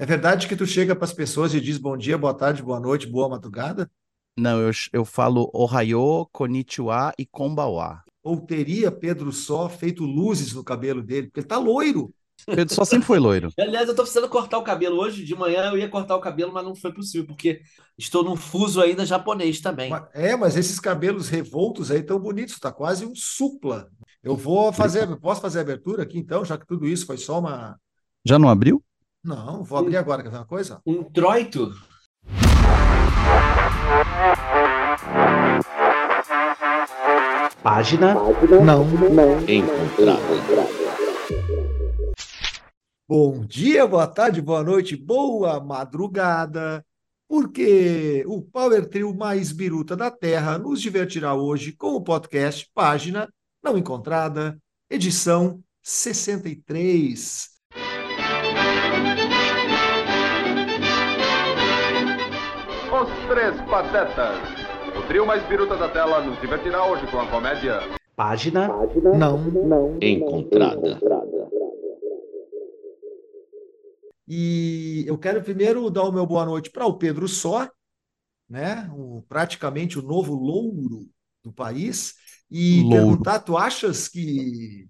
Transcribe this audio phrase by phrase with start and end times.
[0.00, 2.80] É verdade que tu chega para as pessoas e diz bom dia, boa tarde, boa
[2.80, 3.90] noite, boa madrugada?
[4.34, 8.02] Não, eu, eu falo Ohio, Konnichiwa e Konbawa.
[8.22, 11.26] Ou teria Pedro Só feito luzes no cabelo dele?
[11.26, 12.14] Porque ele tá loiro.
[12.46, 13.50] Pedro Só sempre foi loiro.
[13.60, 14.96] Aliás, eu tô precisando cortar o cabelo.
[14.96, 17.60] Hoje de manhã eu ia cortar o cabelo, mas não foi possível, porque
[17.98, 19.92] estou num fuso ainda japonês também.
[20.14, 23.86] É, mas esses cabelos revoltos aí tão bonitos, tá quase um supla.
[24.22, 27.38] Eu vou fazer, posso fazer a abertura aqui então, já que tudo isso foi só
[27.38, 27.78] uma.
[28.24, 28.82] Já não abriu?
[29.22, 30.80] Não, vou abrir agora, quer ver uma coisa?
[30.86, 31.74] Um troito?
[37.62, 38.86] Página Não.
[39.46, 40.22] encontrada.
[43.06, 46.82] Bom dia, boa tarde, boa noite, boa madrugada,
[47.28, 53.28] porque o Power Trio mais biruta da Terra nos divertirá hoje com o podcast Página
[53.62, 57.59] Não Encontrada, edição 63.
[63.50, 64.38] Três Patetas.
[64.96, 67.80] O trio mais biruta da tela nos divertirá hoje com a comédia
[68.14, 68.68] Página
[69.16, 69.98] Não.
[70.00, 71.00] encontrada.
[74.28, 77.68] E eu quero primeiro dar o meu boa noite para o Pedro Só,
[78.48, 78.88] né?
[78.94, 81.08] O, praticamente o novo louro
[81.42, 82.14] do país,
[82.48, 82.96] e Louro.
[82.96, 84.86] perguntar: tu achas que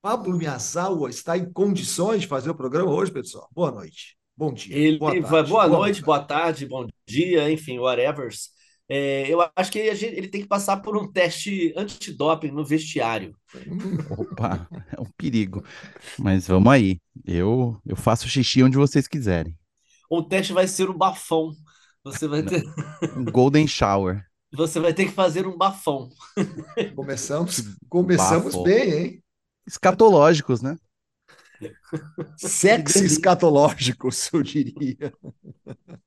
[0.00, 3.48] Pablo Miyazawa está em condições de fazer o programa hoje, Só?
[3.50, 4.16] Boa noite.
[4.36, 4.76] Bom dia.
[4.76, 8.28] Ele boa tarde, boa boa noite, boa tarde, bom dia, enfim, whatever.
[8.88, 13.36] É, eu acho que ele tem que passar por um teste antidoping no vestiário.
[14.10, 15.62] Opa, é um perigo.
[16.18, 17.00] Mas vamos aí.
[17.26, 19.56] Eu, eu faço xixi onde vocês quiserem.
[20.10, 21.52] O teste vai ser um bafão.
[22.04, 22.62] Você vai ter,
[23.16, 24.24] Um golden shower.
[24.52, 26.08] você vai ter que fazer um bafão.
[26.94, 28.64] Começamos, começamos Bafo.
[28.64, 29.24] bem, hein?
[29.66, 30.76] Escatológicos, né?
[32.36, 35.12] Sexy escatológicos, eu diria.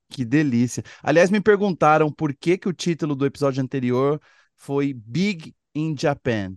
[0.10, 0.84] Que delícia.
[1.02, 4.22] Aliás, me perguntaram por que que o título do episódio anterior
[4.58, 6.56] foi Big in Japan.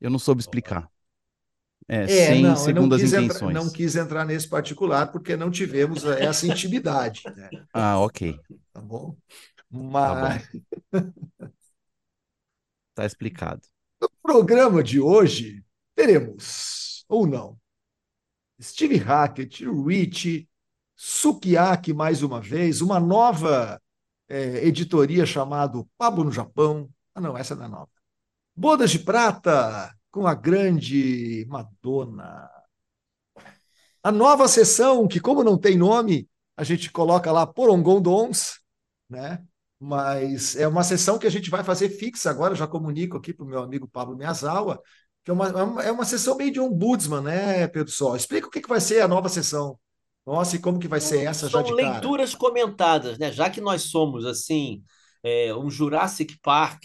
[0.00, 0.90] Eu não soube explicar.
[1.88, 3.54] É, É, sem não, não segundas entrar, intenções.
[3.54, 7.48] não quis entrar nesse particular porque não tivemos essa intimidade, né?
[7.72, 8.40] Ah, ok.
[8.72, 9.16] Tá bom?
[9.70, 10.42] Tá Mas
[12.94, 13.62] Tá explicado.
[14.00, 17.58] no programa de hoje teremos, ou não,
[18.60, 20.48] Steve Hackett, Rich,
[20.94, 23.80] Sukiyaki mais uma vez, uma nova
[24.28, 26.88] eh, editoria chamada Pablo no Japão.
[27.14, 27.90] Ah, não, essa não é nova.
[28.54, 32.50] Bodas de Prata com a grande Madonna.
[34.02, 38.60] A nova sessão, que como não tem nome, a gente coloca lá Porongondons,
[39.10, 39.44] né?
[39.78, 43.44] Mas é uma sessão que a gente vai fazer fixa agora, já comunico aqui para
[43.44, 44.80] o meu amigo Pablo Miyazawa,
[45.26, 48.16] que é uma, é uma- é uma sessão meio de ombudsman, né, Pedro Sol?
[48.16, 49.78] Explica o que, que vai ser a nova sessão.
[50.26, 51.94] Nossa, e como que vai ser essa já São de cara?
[51.94, 53.30] leituras comentadas, né?
[53.32, 54.82] Já que nós somos assim
[55.22, 56.84] é, um Jurassic Park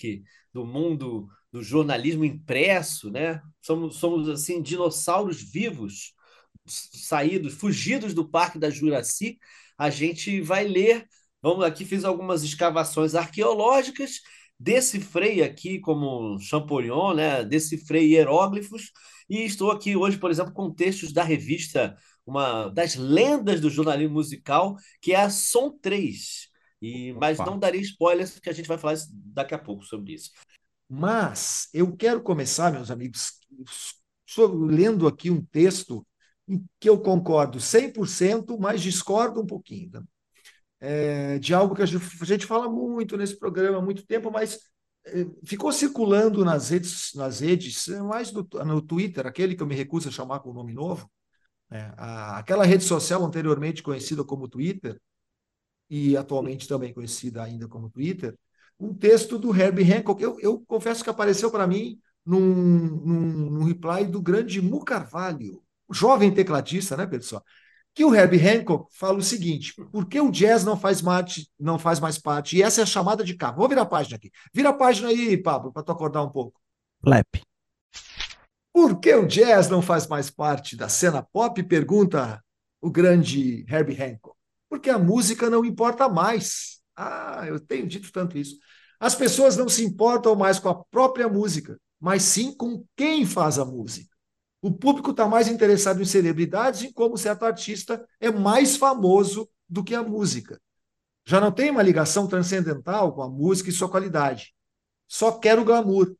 [0.53, 3.41] do mundo do jornalismo impresso, né?
[3.61, 6.13] Somos, somos assim dinossauros vivos
[6.67, 9.37] saídos, fugidos do Parque da Juraci.
[9.77, 11.05] A gente vai ler.
[11.41, 14.21] Vamos aqui fiz algumas escavações arqueológicas,
[14.61, 17.43] decifrei aqui como Champollion, né?
[17.43, 18.91] Decifrei hieróglifos
[19.29, 21.95] e estou aqui hoje, por exemplo, com textos da revista
[22.25, 26.49] uma das lendas do jornalismo musical, que é a Som 3.
[26.81, 30.31] E, mas não daria spoilers, porque a gente vai falar daqui a pouco sobre isso.
[30.89, 33.33] Mas eu quero começar, meus amigos,
[34.25, 36.05] sobre- lendo aqui um texto
[36.47, 39.91] em que eu concordo 100%, mas discordo um pouquinho.
[40.81, 44.59] É, de algo que a gente, fala muito nesse programa há muito tempo, mas
[45.05, 49.67] é, ficou circulando nas redes, nas redes, é, mais no, no Twitter, aquele que eu
[49.67, 51.09] me recuso a chamar com nome novo,
[51.69, 51.93] né?
[51.97, 54.99] A- aquela rede social anteriormente conhecida como Twitter,
[55.89, 58.37] e atualmente também conhecida ainda como Twitter,
[58.79, 60.21] um texto do Herbie Hancock.
[60.21, 65.61] Eu, eu confesso que apareceu para mim num, num, num reply do grande Mu Carvalho,
[65.91, 67.43] jovem tecladista, né, pessoal?
[67.93, 71.77] Que o Herbie Hancock fala o seguinte: por que o jazz não faz, mate, não
[71.77, 72.57] faz mais parte?
[72.57, 73.51] E essa é a chamada de cá.
[73.51, 74.31] Vou virar a página aqui.
[74.53, 76.59] Vira a página aí, Pablo, para tu acordar um pouco.
[77.03, 77.27] Flap.
[78.73, 81.61] Por que o jazz não faz mais parte da cena pop?
[81.63, 82.41] Pergunta
[82.81, 84.37] o grande Herbie Hancock.
[84.69, 86.81] Porque a música não importa mais.
[86.95, 88.57] Ah, eu tenho dito tanto isso.
[88.99, 93.59] As pessoas não se importam mais com a própria música, mas sim com quem faz
[93.59, 94.10] a música.
[94.61, 99.83] O público está mais interessado em celebridades e como certo artista é mais famoso do
[99.83, 100.61] que a música.
[101.25, 104.53] Já não tem uma ligação transcendental com a música e sua qualidade.
[105.07, 106.15] Só quer o glamour.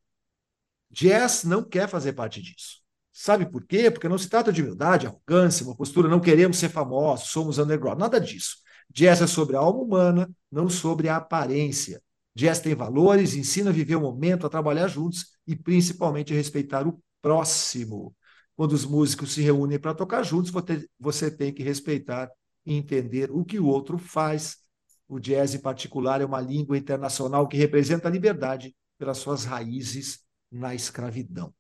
[0.90, 2.82] Jazz não quer fazer parte disso.
[3.12, 3.92] Sabe por quê?
[3.92, 8.00] Porque não se trata de humildade, arrogância, uma postura, não queremos ser famosos, somos underground,
[8.00, 8.58] nada disso.
[8.90, 12.02] Jazz é sobre a alma humana, não sobre a aparência.
[12.34, 16.88] Jazz tem valores, ensina a viver o momento, a trabalhar juntos e principalmente a respeitar
[16.88, 18.16] o próximo.
[18.56, 20.52] Quando os músicos se reúnem para tocar juntos,
[21.00, 22.30] você tem que respeitar
[22.66, 24.58] e entender o que o outro faz.
[25.08, 30.20] O jazz, em particular, é uma língua internacional que representa a liberdade pelas suas raízes
[30.52, 31.54] na escravidão.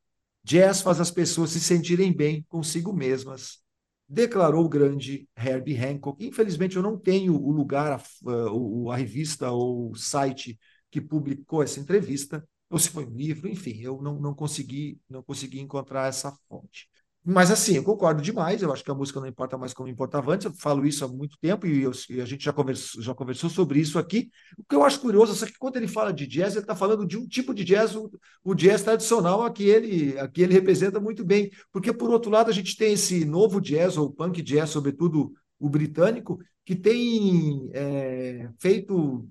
[0.43, 3.59] Jazz faz as pessoas se sentirem bem consigo mesmas,
[4.07, 6.25] declarou o grande Herbie Hancock.
[6.25, 10.59] Infelizmente, eu não tenho o lugar, a, a revista ou o site
[10.89, 15.21] que publicou essa entrevista, ou se foi um livro, enfim, eu não, não consegui não
[15.21, 16.89] consegui encontrar essa fonte.
[17.23, 20.33] Mas assim, eu concordo demais, eu acho que a música não importa mais como importava
[20.33, 23.13] antes, eu falo isso há muito tempo e, eu, e a gente já conversou, já
[23.13, 24.31] conversou sobre isso aqui.
[24.57, 27.06] O que eu acho curioso é que quando ele fala de jazz, ele está falando
[27.06, 28.09] de um tipo de jazz, o,
[28.44, 31.51] o, jazz tradicional a que, ele, ele representa muito bem.
[31.71, 35.69] Porque, por outro lado, a gente tem esse novo jazz, ou punk jazz, sobretudo o
[35.69, 39.27] britânico, que tem é, feito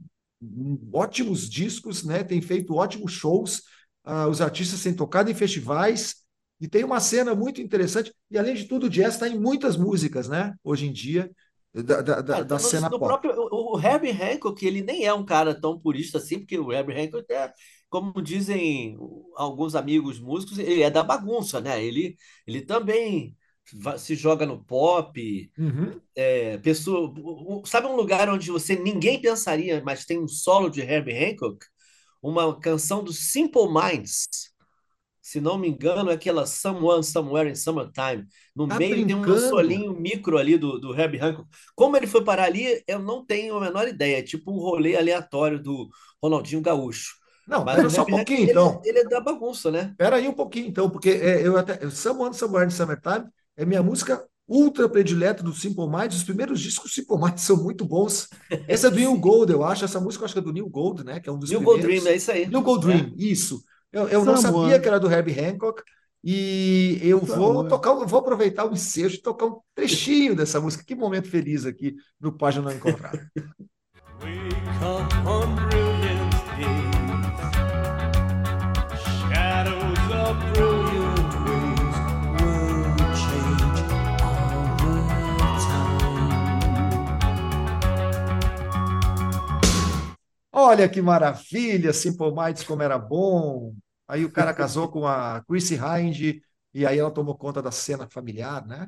[0.92, 2.24] ótimos discos, né?
[2.24, 3.62] tem feito ótimos shows,
[4.04, 6.16] ah, os artistas têm tocado em festivais,
[6.60, 9.78] e tem uma cena muito interessante, e além de tudo, o jazz está em muitas
[9.78, 10.54] músicas, né?
[10.62, 11.30] Hoje em dia,
[11.72, 13.06] da, da, da, é, da no, cena no pop.
[13.06, 16.70] Próprio, o, o Herbie Hancock, ele nem é um cara tão purista assim, porque o
[16.70, 17.50] Herbie Hancock é,
[17.88, 18.98] como dizem
[19.36, 21.82] alguns amigos músicos, ele é da bagunça, né?
[21.82, 22.16] Ele,
[22.46, 23.36] ele também
[23.98, 25.50] se joga no pop.
[25.58, 26.00] Uhum.
[26.14, 27.12] É, pessoa,
[27.64, 31.64] sabe um lugar onde você ninguém pensaria, mas tem um solo de Herbie Hancock?
[32.22, 34.50] Uma canção do Simple Minds
[35.30, 38.26] se não me engano, é aquela Someone Somewhere in Summertime.
[38.56, 39.24] No tá meio brincando.
[39.24, 41.48] tem um solinho micro ali do, do Herbie Hancock.
[41.76, 44.18] Como ele foi parar ali, eu não tenho a menor ideia.
[44.18, 45.88] É tipo um rolê aleatório do
[46.20, 47.14] Ronaldinho Gaúcho.
[47.46, 48.82] Não, mas só um pouquinho, Hancock, então.
[48.84, 49.90] Ele, ele, é da bagunça, né?
[49.92, 51.88] Espera aí um pouquinho, então, porque é, eu até.
[51.90, 53.26] Someone Somewhere in Summertime
[53.60, 56.16] é minha música ultra predileta do Simple Minds.
[56.16, 58.26] Os primeiros discos do Simple Minds são muito bons.
[58.66, 59.84] Essa é do Neil Gold, eu acho.
[59.84, 61.20] Essa música eu acho que é do Neil Gold, né?
[61.20, 61.84] Que é um dos Neil primeiros.
[61.84, 62.46] Gold Dream, é isso aí.
[62.46, 63.22] Neil Gold Dream, é.
[63.22, 63.62] isso.
[63.92, 65.82] Eu, eu não sabia que era do Herbie Hancock.
[66.22, 70.84] E eu vou tocar, vou aproveitar o ensejo e tocar um trechinho dessa música.
[70.84, 73.30] Que momento feliz aqui no Página Não Encontrada.
[90.62, 93.74] Olha que maravilha, Simple Minds como era bom.
[94.06, 96.42] Aí o cara casou com a Chrissy Hind
[96.74, 98.86] e aí ela tomou conta da cena familiar, né?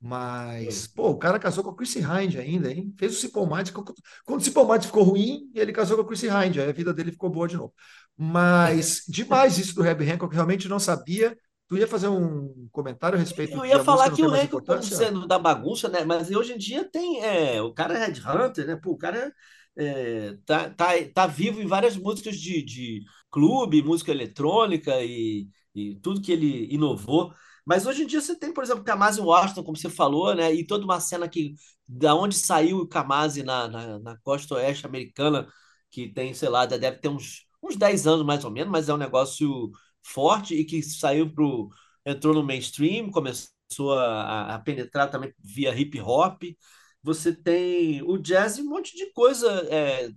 [0.00, 2.92] Mas, pô, o cara casou com a Chrissy Hind ainda, hein?
[2.98, 3.70] Fez o Simple Minds.
[3.70, 6.92] Quando o Simple Minds ficou ruim, ele casou com a Chrissy Hind, aí a vida
[6.92, 7.72] dele ficou boa de novo.
[8.16, 11.36] Mas demais isso do Herbie Hancock, realmente não sabia.
[11.68, 15.26] Tu ia fazer um comentário a respeito Eu ia falar que o Hancock, como sendo
[15.26, 16.04] da bagunça, né?
[16.04, 17.22] Mas hoje em dia tem.
[17.22, 18.76] É, o cara é Hunter, né?
[18.76, 19.32] Pô, o cara é,
[20.46, 26.20] tá, tá, tá vivo em várias músicas de, de clube, música eletrônica e, e tudo
[26.20, 27.34] que ele inovou.
[27.66, 30.52] Mas hoje em dia você tem, por exemplo, Kamasi Washington, como você falou, né?
[30.54, 31.54] E toda uma cena que
[31.88, 35.48] da onde saiu o Kamasi na, na, na, costa oeste americana,
[35.90, 38.94] que tem, sei lá, deve ter uns, uns 10 anos mais ou menos, mas é
[38.94, 39.70] um negócio
[40.02, 41.70] forte e que saiu pro.
[42.04, 46.42] entrou no mainstream, começou a, a penetrar também via hip hop
[47.04, 49.48] você tem o jazz e um monte de coisa.
[49.70, 50.10] É,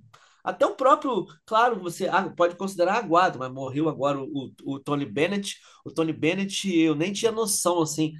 [0.43, 5.57] até o próprio, claro, você pode considerar aguado, mas morreu agora o, o, Tony Bennett.
[5.85, 8.13] O Tony Bennett, eu nem tinha noção, assim,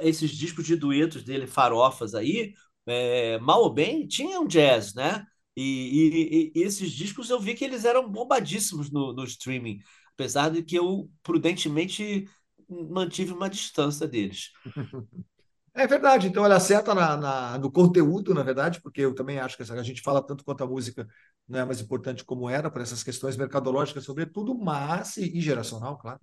[0.00, 2.54] esses discos de duetos dele, farofas aí,
[2.86, 5.26] é, mal ou bem, tinham jazz, né?
[5.56, 9.80] E, e, e, esses discos eu vi que eles eram bombadíssimos no, no streaming,
[10.14, 12.28] apesar de que eu prudentemente
[12.68, 14.50] mantive uma distância deles.
[15.74, 19.56] É verdade, então ela acerta na, na, no conteúdo, na verdade, porque eu também acho
[19.56, 21.08] que a gente fala tanto quanto a música
[21.48, 26.20] não é mais importante como era, por essas questões mercadológicas, sobretudo, mas, e, geracional, claro.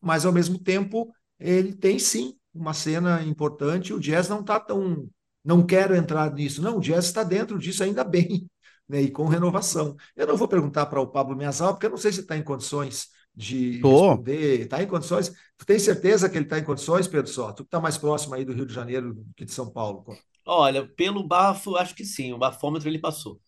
[0.00, 3.92] Mas, ao mesmo tempo, ele tem sim uma cena importante.
[3.92, 5.08] O jazz não está tão.
[5.44, 6.62] Não quero entrar nisso.
[6.62, 8.50] Não, o jazz está dentro disso ainda bem,
[8.88, 9.02] né?
[9.02, 9.96] e com renovação.
[10.16, 12.42] Eu não vou perguntar para o Pablo Miasal, porque eu não sei se está em
[12.42, 14.08] condições de Tô.
[14.08, 15.32] responder, está em condições?
[15.58, 17.52] Tu tem certeza que ele está em condições, Pedro Só?
[17.52, 20.04] Tu que está mais próximo aí do Rio de Janeiro que de São Paulo.
[20.44, 23.40] Olha, pelo bafo, acho que sim, o bafômetro ele passou.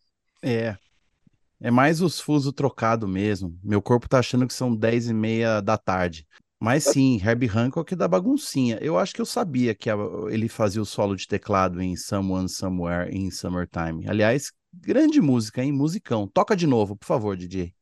[0.43, 0.77] É,
[1.61, 3.59] é mais os fusos trocado mesmo.
[3.63, 6.27] Meu corpo tá achando que são 10 e meia da tarde.
[6.61, 8.79] Mas sim, Herbie Hancock da baguncinha.
[8.81, 9.89] Eu acho que eu sabia que
[10.29, 14.09] ele fazia o solo de teclado em Someone Somewhere in Summertime.
[14.09, 15.73] Aliás, grande música, hein?
[15.73, 16.27] Musicão.
[16.27, 17.73] Toca de novo, por favor, DJ.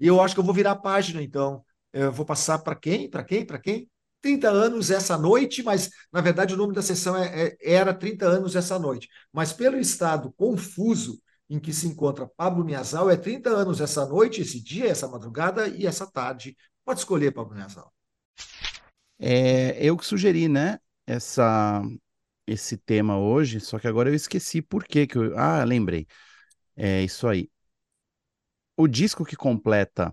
[0.00, 1.64] E eu acho que eu vou virar a página, então.
[1.92, 3.10] Eu vou passar para quem?
[3.10, 3.44] Para quem?
[3.44, 3.88] Para quem?
[4.22, 8.26] 30 anos essa noite, mas na verdade o nome da sessão é, é, era 30
[8.26, 9.08] anos essa noite.
[9.32, 14.40] Mas pelo estado confuso em que se encontra Pablo Miasal, é 30 anos essa noite,
[14.40, 16.56] esse dia, essa madrugada e essa tarde.
[16.84, 17.92] Pode escolher, Pablo Miasal.
[19.18, 20.78] É, eu que sugeri, né?
[21.06, 21.82] Essa,
[22.46, 25.36] esse tema hoje, só que agora eu esqueci por que que eu...
[25.36, 26.06] Ah, lembrei.
[26.76, 27.50] É isso aí.
[28.80, 30.10] O disco que completa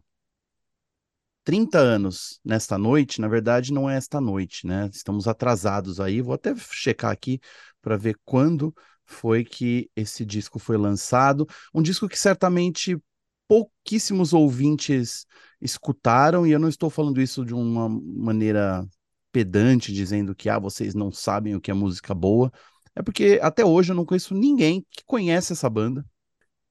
[1.46, 4.90] 30 anos nesta noite, na verdade, não é esta noite, né?
[4.92, 6.22] Estamos atrasados aí.
[6.22, 7.40] Vou até checar aqui
[7.82, 11.48] para ver quando foi que esse disco foi lançado.
[11.74, 13.02] Um disco que certamente
[13.48, 15.26] pouquíssimos ouvintes
[15.62, 18.86] escutaram, e eu não estou falando isso de uma maneira
[19.32, 22.52] pedante, dizendo que ah, vocês não sabem o que é música boa.
[22.94, 26.06] É porque até hoje eu não conheço ninguém que conhece essa banda.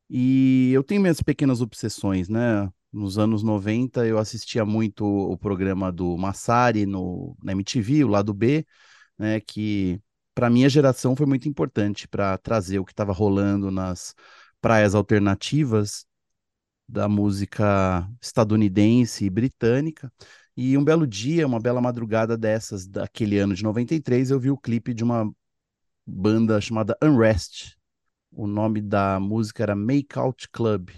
[0.08, 2.70] E eu tenho minhas pequenas obsessões, né?
[2.92, 8.32] Nos anos 90 eu assistia muito o programa do Massari no, na MTV, o lado
[8.32, 8.66] B,
[9.18, 9.40] né?
[9.40, 10.00] Que
[10.34, 14.14] para minha geração foi muito importante para trazer o que estava rolando nas
[14.60, 16.06] praias alternativas
[16.88, 20.12] da música estadunidense e britânica.
[20.56, 24.56] E um belo dia, uma bela madrugada dessas, daquele ano de 93, eu vi o
[24.56, 25.30] clipe de uma
[26.06, 27.76] banda chamada Unrest,
[28.36, 30.90] o nome da música era Make Out Club.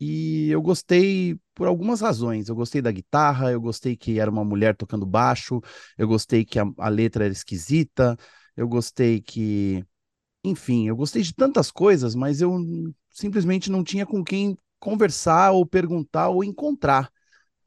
[0.00, 2.48] E eu gostei por algumas razões.
[2.48, 5.60] Eu gostei da guitarra, eu gostei que era uma mulher tocando baixo,
[5.98, 8.16] eu gostei que a, a letra era esquisita,
[8.56, 9.84] eu gostei que.
[10.44, 12.58] Enfim, eu gostei de tantas coisas, mas eu
[13.10, 17.10] simplesmente não tinha com quem conversar ou perguntar ou encontrar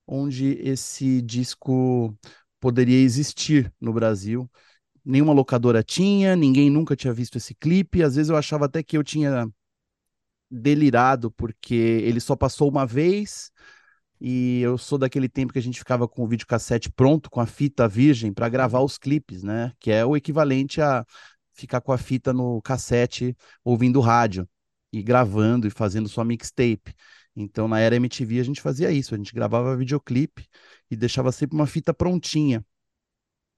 [0.07, 2.15] onde esse disco
[2.59, 4.49] poderia existir no Brasil
[5.05, 8.03] nenhuma locadora tinha, ninguém nunca tinha visto esse clipe.
[8.03, 9.47] Às vezes eu achava até que eu tinha
[10.49, 13.51] delirado, porque ele só passou uma vez.
[14.19, 17.45] E eu sou daquele tempo que a gente ficava com o videocassete pronto, com a
[17.45, 19.73] fita virgem, para gravar os clipes, né?
[19.79, 21.05] Que é o equivalente a
[21.53, 24.47] ficar com a fita no cassete ouvindo rádio
[24.91, 26.93] e gravando e fazendo sua mixtape.
[27.35, 30.47] Então, na era MTV, a gente fazia isso, a gente gravava videoclipe
[30.89, 32.65] e deixava sempre uma fita prontinha.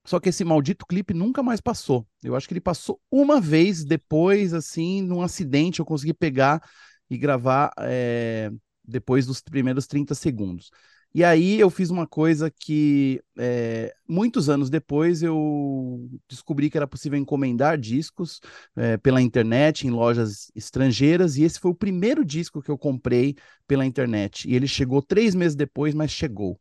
[0.08, 2.08] Só que esse maldito clipe nunca mais passou.
[2.24, 6.62] Eu acho que ele passou uma vez depois, assim, num acidente, eu consegui pegar
[7.10, 8.50] e gravar é,
[8.86, 10.72] depois dos primeiros 30 segundos.
[11.14, 16.88] E aí eu fiz uma coisa que é, muitos anos depois eu descobri que era
[16.88, 18.40] possível encomendar discos
[18.78, 23.36] é, pela internet em lojas estrangeiras e esse foi o primeiro disco que eu comprei
[23.68, 24.48] pela internet.
[24.48, 26.58] E ele chegou três meses depois, mas chegou.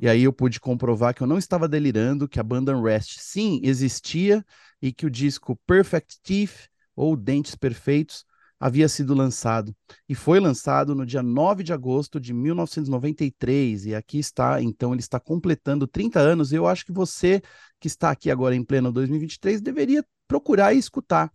[0.00, 3.60] E aí eu pude comprovar que eu não estava delirando, que a banda Unrest sim
[3.62, 4.44] existia
[4.80, 8.24] e que o disco Perfect Teeth, ou Dentes Perfeitos,
[8.60, 9.74] havia sido lançado.
[10.08, 13.86] E foi lançado no dia 9 de agosto de 1993.
[13.86, 16.52] E aqui está, então, ele está completando 30 anos.
[16.52, 17.40] E eu acho que você
[17.80, 21.32] que está aqui agora em pleno 2023 deveria procurar e escutar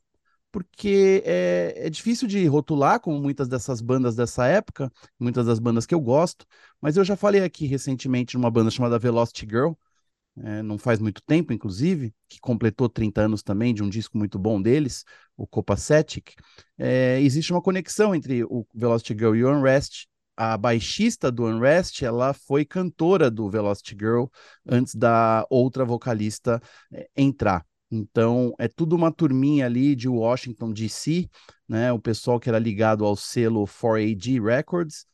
[0.53, 5.87] porque é, é, difícil de rotular, como muitas dessas bandas dessa época, muitas das bandas
[5.87, 6.45] que eu gosto,
[6.79, 9.71] mas eu já falei aqui recentemente de uma banda chamada Velocity Girl,
[10.37, 14.37] é, não faz muito tempo, inclusive, que completou 30 anos também de um disco muito
[14.37, 15.03] bom deles,
[15.35, 16.35] o Copacetic.
[16.77, 20.07] É, existe uma conexão entre o Velocity Girl e o Unrest.
[20.37, 24.25] A baixista do Unrest, ela foi cantora do Velocity Girl
[24.67, 27.65] antes da outra vocalista é, entrar.
[27.95, 31.29] Então, é tudo uma turminha ali de Washington, D.C.,
[31.69, 31.91] né?
[31.91, 35.05] O pessoal que era ligado ao selo 4AD Records.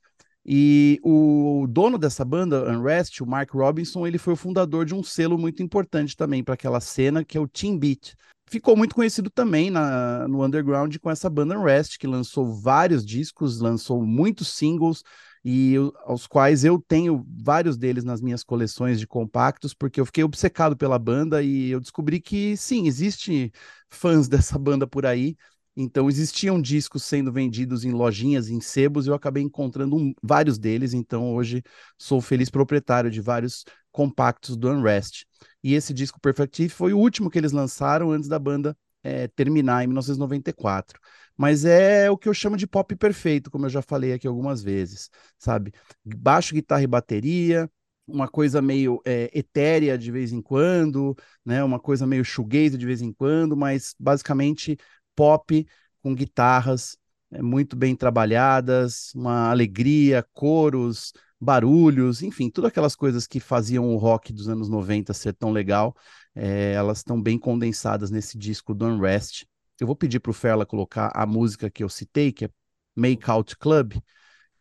[0.45, 5.03] E o dono dessa banda, Unrest, o Mark Robinson, ele foi o fundador de um
[5.03, 8.15] selo muito importante também para aquela cena, que é o Team Beat.
[8.49, 13.59] Ficou muito conhecido também na, no underground com essa banda Unrest, que lançou vários discos,
[13.59, 15.03] lançou muitos singles,
[15.43, 20.23] e aos quais eu tenho vários deles nas minhas coleções de compactos, porque eu fiquei
[20.23, 23.51] obcecado pela banda e eu descobri que sim, existe
[23.89, 25.35] fãs dessa banda por aí.
[25.75, 30.57] Então existiam discos sendo vendidos em lojinhas, em sebos, e eu acabei encontrando um, vários
[30.57, 30.93] deles.
[30.93, 31.63] Então hoje
[31.97, 35.25] sou feliz proprietário de vários compactos do Unrest.
[35.63, 39.83] E esse disco Perfective foi o último que eles lançaram antes da banda é, terminar
[39.83, 40.99] em 1994
[41.39, 44.61] mas é o que eu chamo de pop perfeito, como eu já falei aqui algumas
[44.61, 45.71] vezes, sabe?
[46.03, 47.71] Baixo, guitarra e bateria,
[48.05, 51.15] uma coisa meio é, etérea de vez em quando,
[51.45, 51.63] né?
[51.63, 54.77] Uma coisa meio shoegaze de vez em quando, mas basicamente
[55.15, 55.65] pop
[56.01, 56.97] com guitarras
[57.31, 63.97] é, muito bem trabalhadas, uma alegria, coros, barulhos, enfim, todas aquelas coisas que faziam o
[63.97, 65.95] rock dos anos 90 ser tão legal,
[66.35, 69.45] é, elas estão bem condensadas nesse disco do Unrest.
[69.79, 72.49] Eu vou pedir para o Ferla colocar a música que eu citei, que é
[72.95, 73.93] Make Out Club,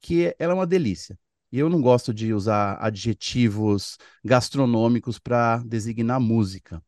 [0.00, 1.18] que ela é uma delícia.
[1.50, 6.82] E eu não gosto de usar adjetivos gastronômicos para designar música.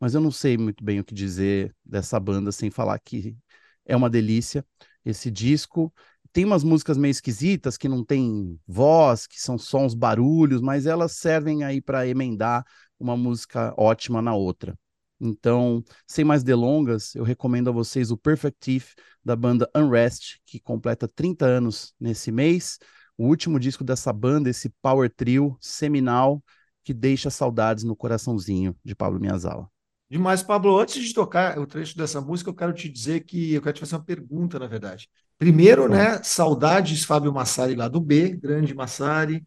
[0.00, 3.36] Mas eu não sei muito bem o que dizer dessa banda sem falar que
[3.84, 4.64] é uma delícia
[5.04, 5.92] esse disco.
[6.32, 10.86] Tem umas músicas meio esquisitas que não tem voz, que são só uns barulhos, mas
[10.86, 12.64] elas servem aí para emendar
[12.98, 14.78] uma música ótima na outra.
[15.20, 18.94] Então, sem mais delongas, eu recomendo a vocês o Perfect Thief
[19.24, 22.78] da banda Unrest, que completa 30 anos nesse mês.
[23.16, 26.42] O último disco dessa banda, esse power trio seminal
[26.84, 29.70] que deixa saudades no coraçãozinho de Pablo Miyazawa.
[30.08, 30.78] Demais, Pablo.
[30.78, 33.80] Antes de tocar o trecho dessa música, eu quero te dizer que eu quero te
[33.80, 35.10] fazer uma pergunta, na verdade.
[35.36, 39.44] Primeiro, né, saudades Fábio Massari lá do B, grande Massari.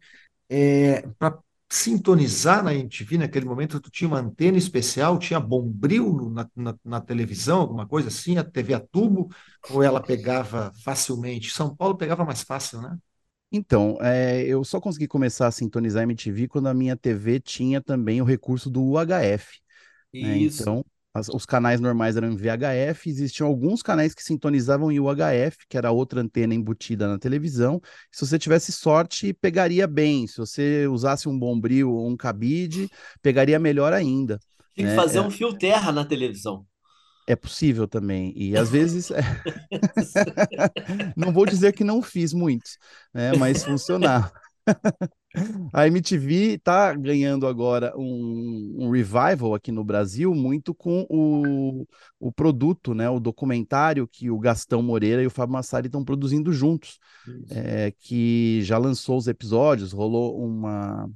[0.48, 1.38] É, para
[1.70, 7.00] sintonizar na MTV naquele momento, tu tinha uma antena especial, tinha bombril na, na, na,
[7.00, 9.28] televisão, alguma coisa assim, a TV a tubo,
[9.70, 11.52] ou ela pegava facilmente?
[11.52, 12.98] São Paulo pegava mais fácil, né?
[13.52, 17.80] Então, é, eu só consegui começar a sintonizar a MTV quando a minha TV tinha
[17.80, 19.60] também o recurso do UHF.
[20.12, 20.38] Né?
[20.38, 20.62] Isso.
[20.62, 25.56] Então, as- os canais normais eram em VHF, existiam alguns canais que sintonizavam em UHF,
[25.68, 27.80] que era outra antena embutida na televisão.
[28.12, 30.26] Se você tivesse sorte, pegaria bem.
[30.26, 32.88] Se você usasse um bombril ou um cabide,
[33.22, 34.38] pegaria melhor ainda.
[34.74, 34.92] Tem que né?
[34.92, 36.64] fazer É, um fio terra na televisão.
[37.26, 38.32] é possível também.
[38.36, 39.10] E às vezes,
[41.16, 42.78] não vou dizer que não fiz muitos,
[43.12, 43.32] né?
[43.34, 44.32] Mas funcionava.
[45.72, 51.86] A MTV está ganhando agora um, um revival aqui no Brasil, muito com o,
[52.18, 53.08] o produto, né?
[53.08, 56.98] O documentário que o Gastão Moreira e o Fábio Massari estão produzindo juntos,
[57.50, 61.08] é, que já lançou os episódios, rolou uma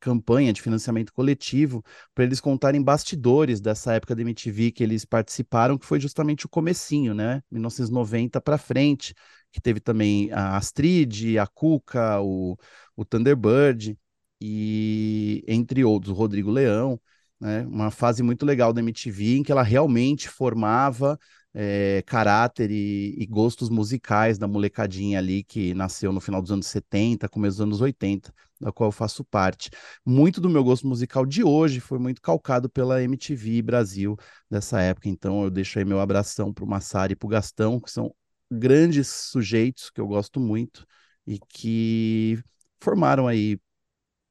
[0.00, 5.78] campanha de financiamento coletivo para eles contarem bastidores dessa época da MTV que eles participaram,
[5.78, 7.40] que foi justamente o comecinho, né?
[7.48, 9.14] 1990 para frente,
[9.52, 12.56] que teve também a Astrid, a Cuca, o,
[12.96, 13.98] o Thunderbird
[14.40, 17.00] e entre outros, o Rodrigo Leão,
[17.40, 17.62] né?
[17.66, 21.18] Uma fase muito legal da MTV em que ela realmente formava
[21.54, 26.66] é, caráter e, e gostos musicais da molecadinha ali que nasceu no final dos anos
[26.66, 29.70] 70, começo dos anos 80, da qual eu faço parte.
[30.04, 34.16] Muito do meu gosto musical de hoje foi muito calcado pela MTV Brasil
[34.50, 38.14] dessa época, então eu deixo aí meu abração pro Massari e pro Gastão, que são
[38.52, 40.86] grandes sujeitos que eu gosto muito
[41.26, 42.38] e que
[42.80, 43.58] formaram aí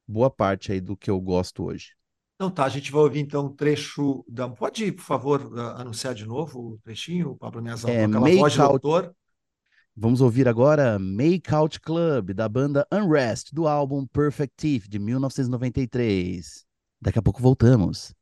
[0.08, 1.94] boa parte aí do que eu gosto hoje.
[2.36, 4.50] Então tá, a gente vai ouvir então um trecho da.
[4.50, 8.72] Pode, por favor, anunciar de novo o trechinho, Pablo Miazal, É aquela voz de Out
[8.72, 9.16] doutor?
[9.96, 16.66] Vamos ouvir agora Make Out Club, da banda Unrest, do álbum Perfect Thief, de 1993.
[17.00, 18.14] Daqui a pouco voltamos.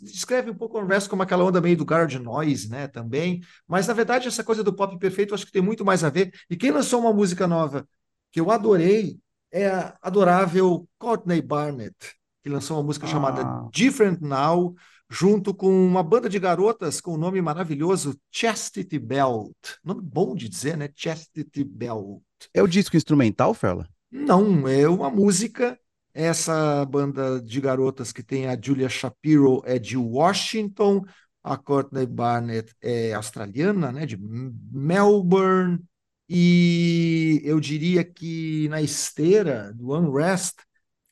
[0.00, 3.42] Descreve um pouco o Unrest como aquela onda meio do Guard Noise, né, também.
[3.68, 6.08] Mas, na verdade, essa coisa do pop perfeito, eu acho que tem muito mais a
[6.08, 6.32] ver.
[6.48, 7.86] E quem lançou uma música nova
[8.32, 9.18] que eu adorei
[9.52, 11.96] é a adorável Courtney Barnett,
[12.42, 13.68] que lançou uma música chamada Ah.
[13.72, 14.74] Different Now,
[15.10, 19.52] junto com uma banda de garotas com o nome maravilhoso Chastity Belt.
[19.84, 20.88] Nome bom de dizer, né?
[20.94, 22.22] Chastity Belt.
[22.54, 23.86] É o disco instrumental, Ferla?
[24.10, 25.78] Não, é uma música.
[26.12, 31.04] Essa banda de garotas que tem a Julia Shapiro é de Washington,
[31.42, 35.80] a Courtney Barnett é australiana, né, de Melbourne,
[36.28, 40.60] e eu diria que na esteira do Unrest,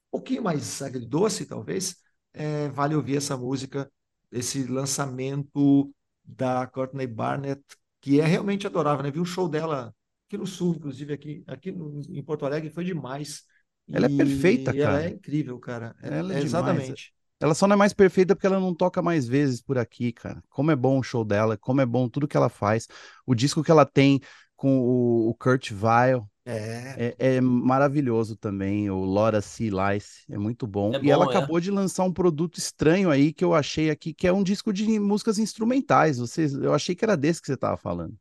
[0.08, 1.96] um pouquinho mais agridoce, talvez,
[2.32, 3.90] é, vale ouvir essa música,
[4.30, 5.92] esse lançamento
[6.24, 7.62] da Courtney Barnett,
[8.00, 9.10] que é realmente adorável, né?
[9.10, 9.94] Vi um show dela
[10.26, 13.42] aqui no Sul, inclusive aqui, aqui no- em Porto Alegre, foi demais.
[13.92, 15.02] Ela é perfeita, E ela cara.
[15.02, 15.94] é incrível, cara.
[16.02, 16.92] É- Ela é é demais.
[16.92, 17.12] exatamente.
[17.40, 20.42] Ela só não é mais perfeita porque ela não toca mais vezes por aqui, cara.
[20.50, 22.88] Como é bom o show dela, como é bom tudo que ela faz.
[23.26, 24.20] O disco que ela tem
[24.56, 28.90] com o, o Kurt Weill É, é, é maravilhoso também.
[28.90, 29.70] O Laura C.
[29.70, 30.96] Lice é muito bom.
[30.96, 31.34] É e ela bom, é.
[31.38, 34.72] acabou de lançar um produto estranho aí que eu achei aqui, que é um disco
[34.72, 36.18] de músicas instrumentais.
[36.18, 38.16] Vocês, eu achei que era desse que você estava falando.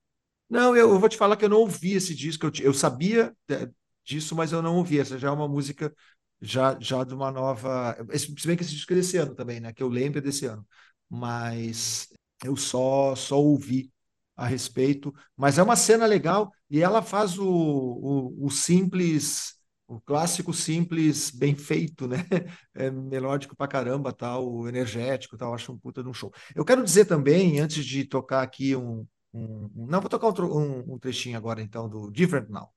[0.50, 2.46] Não, eu, eu vou te falar que eu não ouvi esse disco.
[2.48, 3.70] Eu, eu sabia é,
[4.08, 5.00] disso, mas eu não ouvi.
[5.00, 5.94] Essa já é uma música
[6.42, 7.96] já, já de uma nova.
[8.18, 9.74] Se bem que esse disco é desse ano também, né?
[9.74, 10.66] Que eu lembro é desse ano.
[11.10, 12.10] Mas
[12.44, 13.92] eu só, só ouvi
[14.36, 15.14] a respeito.
[15.36, 19.56] Mas é uma cena legal e ela faz o, o, o simples,
[19.88, 22.18] o clássico simples bem feito, né?
[22.76, 25.54] É melódico pra caramba, tal, energético, tal.
[25.54, 26.32] Acho um puta de um show.
[26.56, 30.98] Eu quero dizer também, antes de tocar aqui um um- não, vou tocar um- um
[30.98, 32.70] trechinho agora, então, do Different Now.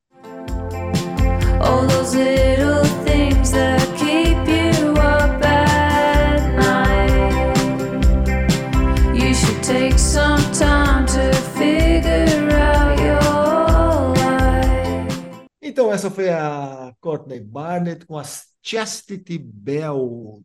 [15.61, 18.23] Então, essa foi a Courtney Barnett com a
[18.63, 20.43] Chastity Belt,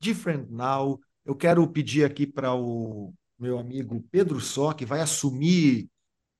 [0.00, 1.00] Different Now.
[1.24, 5.88] Eu quero pedir aqui para o meu amigo Pedro Só, que vai assumir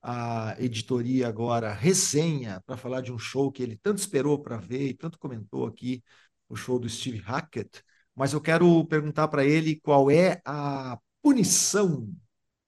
[0.09, 4.91] a editoria agora, resenha, para falar de um show que ele tanto esperou para ver
[4.91, 6.01] e tanto comentou aqui,
[6.49, 7.83] o show do Steve Hackett.
[8.15, 12.09] Mas eu quero perguntar para ele qual é a punição,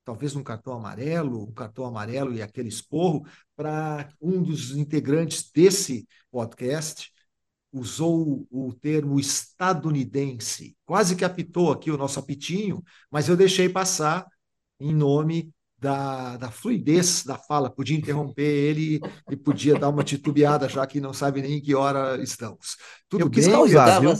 [0.05, 3.25] talvez um cartão amarelo, um cartão amarelo e aquele esporro,
[3.55, 7.13] para um dos integrantes desse podcast
[7.73, 10.77] usou o termo estadunidense.
[10.85, 14.27] Quase que apitou aqui o nosso apitinho, mas eu deixei passar
[14.81, 17.71] em nome da, da fluidez da fala.
[17.71, 21.75] Podia interromper ele e podia dar uma titubeada, já que não sabe nem em que
[21.75, 22.77] hora estamos.
[23.09, 23.55] Tudo Eu quis bem?
[23.55, 24.13] causar, viu?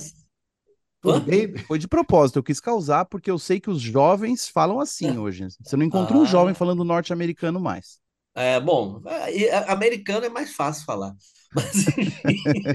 [1.01, 1.57] Tudo bem?
[1.67, 5.47] Foi de propósito, eu quis causar porque eu sei que os jovens falam assim hoje.
[5.63, 6.27] Você não encontra um Ah.
[6.27, 8.01] jovem falando norte-americano mais.
[8.35, 11.15] É, bom, é, é, americano é mais fácil falar.
[11.55, 11.87] Mas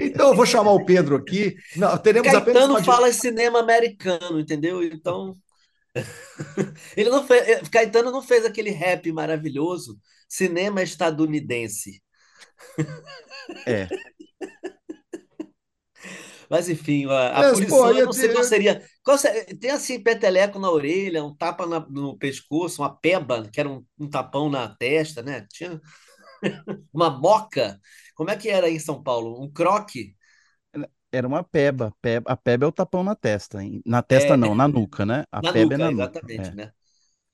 [0.00, 1.54] Então eu vou chamar o Pedro aqui.
[1.76, 4.82] Não, teremos apenas Caetano di- fala cinema americano, entendeu?
[4.82, 5.36] Então.
[6.96, 12.02] Ele não fez, eh, Caetano não fez aquele rap maravilhoso, cinema estadunidense.
[13.66, 13.88] É.
[16.50, 18.82] Mas enfim, a, a Mas, punição, eu não sei ter- qual seria.
[19.02, 23.60] Qual se- tem assim, peteleco na orelha, um tapa na- no pescoço, uma peba, que
[23.60, 25.46] era um, um tapão na testa, né?
[25.50, 25.80] Tinha
[26.92, 27.80] uma moca.
[28.14, 29.42] Como é que era aí em São Paulo?
[29.42, 30.14] Um croque?
[31.16, 31.92] Era uma peba.
[32.02, 32.30] peba.
[32.32, 33.62] A peba é o tapão na testa.
[33.62, 33.82] hein?
[33.86, 34.36] Na testa É.
[34.36, 35.24] não, na nuca, né?
[35.30, 36.02] A Na peba nuca, é na nuca.
[36.02, 36.72] exatamente, É, né?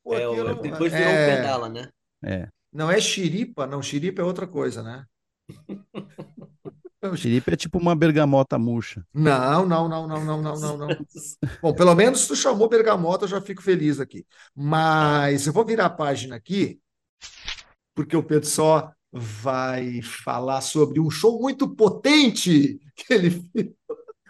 [0.03, 1.89] Pô, É, o- não- depois virou é- um pedala, né?
[2.25, 2.49] é.
[2.73, 3.83] Não é xiripa, não.
[3.83, 5.05] Xiripa é outra coisa, né?
[7.17, 9.05] Xiripe é tipo uma bergamota murcha.
[9.13, 10.89] Não, não, não, não, não, não, não, não.
[11.63, 14.27] Bom, pelo menos tu chamou bergamota, eu já fico feliz aqui.
[14.55, 16.81] Mas eu vou virar a página aqui,
[17.95, 23.45] porque o Pedro só vai falar sobre um show muito potente que ele,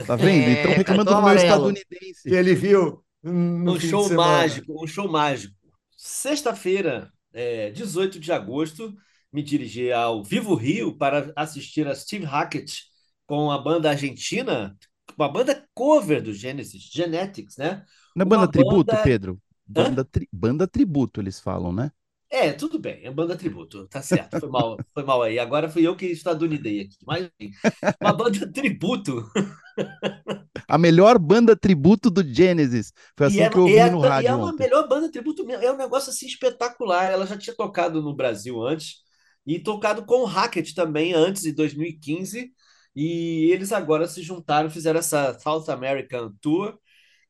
[0.07, 0.49] Tá vendo?
[0.49, 1.73] É, então reclamando do meu amarelo.
[1.75, 2.29] que estadunidense.
[2.35, 5.55] ele viu no Um show mágico, um show mágico.
[5.97, 8.95] Sexta-feira, é, 18 de agosto,
[9.33, 12.85] me dirigi ao Vivo Rio para assistir a Steve Hackett
[13.27, 14.77] com a banda argentina,
[15.17, 17.85] uma banda cover do Genesis, Genetics, né?
[18.17, 19.41] Não é Uma banda tributo, banda- Pedro?
[19.67, 21.93] Banda, tri- banda tributo, eles falam, né?
[22.33, 25.39] É, tudo bem, é banda tributo, tá certo, foi mal, foi mal aí.
[25.39, 27.59] Agora fui eu que estadunidei aqui, mas enfim,
[28.01, 29.29] uma banda tributo.
[30.69, 32.93] A melhor banda tributo do Genesis.
[33.17, 34.57] Foi assim E é, que eu e ouvi é- no e rádio é uma ontem.
[34.57, 35.63] melhor banda tributo mesmo.
[35.65, 37.05] É um negócio assim espetacular.
[37.11, 38.97] Ela já tinha tocado no Brasil antes
[39.47, 42.53] e tocado com o Hackett também antes, em 2015.
[42.97, 46.79] E eles agora se juntaram, fizeram essa South American Tour,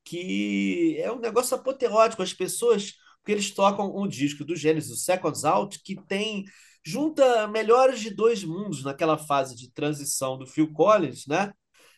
[0.05, 2.23] que é um negócio apoteótico.
[2.23, 6.45] As pessoas, porque eles tocam um disco do Genesis, o Seconds Out, que tem
[6.83, 11.53] junta melhores de dois mundos naquela fase de transição do Phil Collins, né?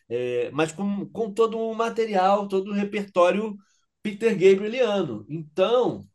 [0.08, 3.56] É, mas com, com todo o material, todo o repertório
[4.02, 5.24] Peter Gabrieliano.
[5.28, 6.06] Então,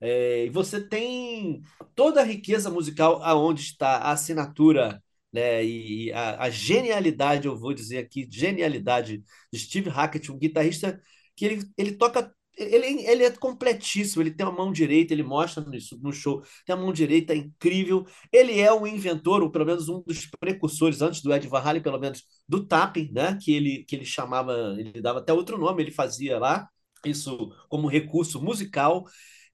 [0.00, 1.62] é, você tem
[1.94, 5.02] toda a riqueza musical aonde está a assinatura,
[5.32, 11.00] né, e a, a genialidade, eu vou dizer aqui, genialidade de Steve Hackett, um guitarrista
[11.36, 12.34] que ele, ele toca.
[12.58, 16.74] Ele, ele é completíssimo, ele tem uma mão direita, ele mostra nisso no show, tem
[16.74, 18.04] a mão direita incrível.
[18.32, 21.82] Ele é o inventor, ou pelo menos um dos precursores, antes do Ed Van Halen,
[21.82, 23.38] pelo menos, do tapping, né?
[23.40, 26.68] Que ele, que ele chamava, ele dava até outro nome, ele fazia lá,
[27.04, 29.04] isso como recurso musical.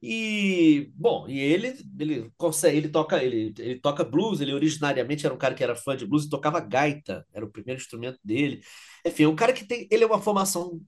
[0.03, 5.35] E, bom, e ele, ele consegue, ele toca, ele, ele toca blues, ele originariamente era
[5.35, 8.61] um cara que era fã de blues e tocava gaita, era o primeiro instrumento dele.
[9.07, 10.79] Enfim, um cara que tem, ele é uma formação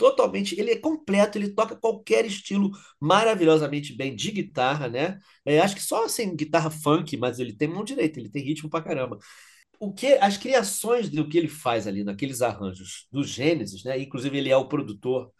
[0.00, 5.18] totalmente, ele é completo, ele toca qualquer estilo maravilhosamente bem de guitarra, né?
[5.44, 8.70] É, acho que só assim, guitarra funk, mas ele tem mão direita, ele tem ritmo
[8.70, 9.18] pra caramba.
[9.80, 14.00] O que, as criações do que ele faz ali naqueles arranjos do Gênesis, né?
[14.00, 15.32] Inclusive ele é o produtor,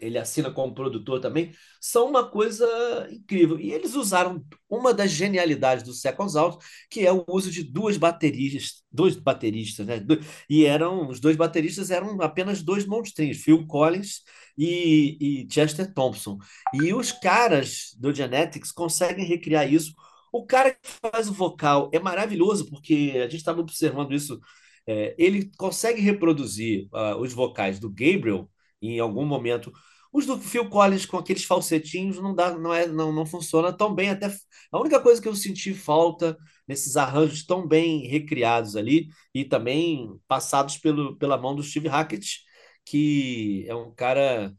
[0.00, 2.66] ele assina como produtor também, são uma coisa
[3.10, 3.58] incrível.
[3.58, 7.96] E eles usaram uma das genialidades do Seconds Out, que é o uso de duas
[7.96, 10.00] baterias, dois bateristas, né?
[10.48, 14.22] E eram os dois bateristas eram apenas dois monstrinhos, Phil Collins
[14.56, 16.38] e, e Chester Thompson.
[16.74, 19.94] E os caras do Genetics conseguem recriar isso.
[20.32, 24.38] O cara que faz o vocal é maravilhoso, porque a gente estava observando isso.
[24.86, 28.48] é, ele consegue reproduzir ah, os vocais do Gabriel
[28.82, 29.72] em algum momento
[30.12, 33.94] Os do Phil Collins com aqueles falsetinhos não dá, não é, não, não funciona tão
[33.94, 34.10] bem.
[34.10, 34.34] Até
[34.72, 36.36] a única coisa que eu senti falta
[36.66, 42.40] nesses arranjos tão bem recriados ali e também passados pelo, pela mão do Steve Hackett,
[42.84, 44.52] que é um cara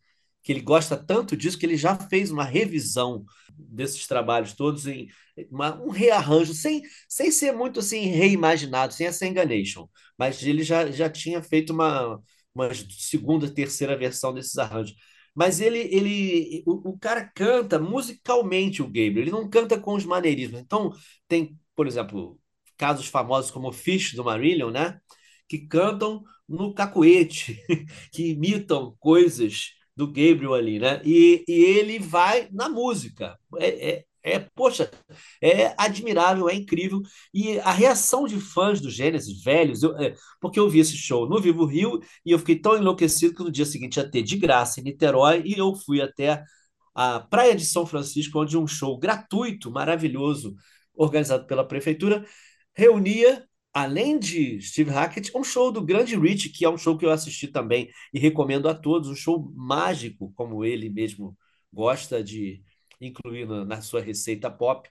[0.43, 3.25] que ele gosta tanto disso que ele já fez uma revisão
[3.57, 5.07] desses trabalhos todos em
[5.49, 10.89] uma, um rearranjo, sem, sem ser muito assim reimaginado, sem essa enganation, mas ele já,
[10.91, 12.21] já tinha feito uma,
[12.53, 14.95] uma segunda, terceira versão desses arranjos.
[15.35, 20.05] Mas ele, ele o, o cara canta musicalmente o Gabriel, ele não canta com os
[20.05, 20.59] maneirismos.
[20.59, 20.91] Então,
[21.27, 22.39] tem, por exemplo,
[22.77, 24.99] casos famosos como o Fish do Marillion, né?
[25.47, 27.61] Que cantam no cacuete,
[28.11, 31.01] que imitam coisas do Gabriel ali, né?
[31.05, 33.37] E, e ele vai na música.
[33.57, 34.91] É, é, é, poxa,
[35.41, 37.01] é admirável, é incrível.
[37.33, 41.27] E a reação de fãs do Gênesis, velhos, eu, é, porque eu vi esse show
[41.27, 44.37] no Vivo Rio e eu fiquei tão enlouquecido que no dia seguinte ia ter de
[44.37, 46.43] graça em Niterói e eu fui até
[46.93, 50.55] a Praia de São Francisco, onde um show gratuito, maravilhoso,
[50.93, 52.25] organizado pela prefeitura,
[52.75, 57.05] reunia além de Steve Hackett, um show do Grande Rich, que é um show que
[57.05, 61.37] eu assisti também e recomendo a todos, um show mágico, como ele mesmo
[61.71, 62.61] gosta de
[62.99, 64.89] incluir na, na sua receita pop.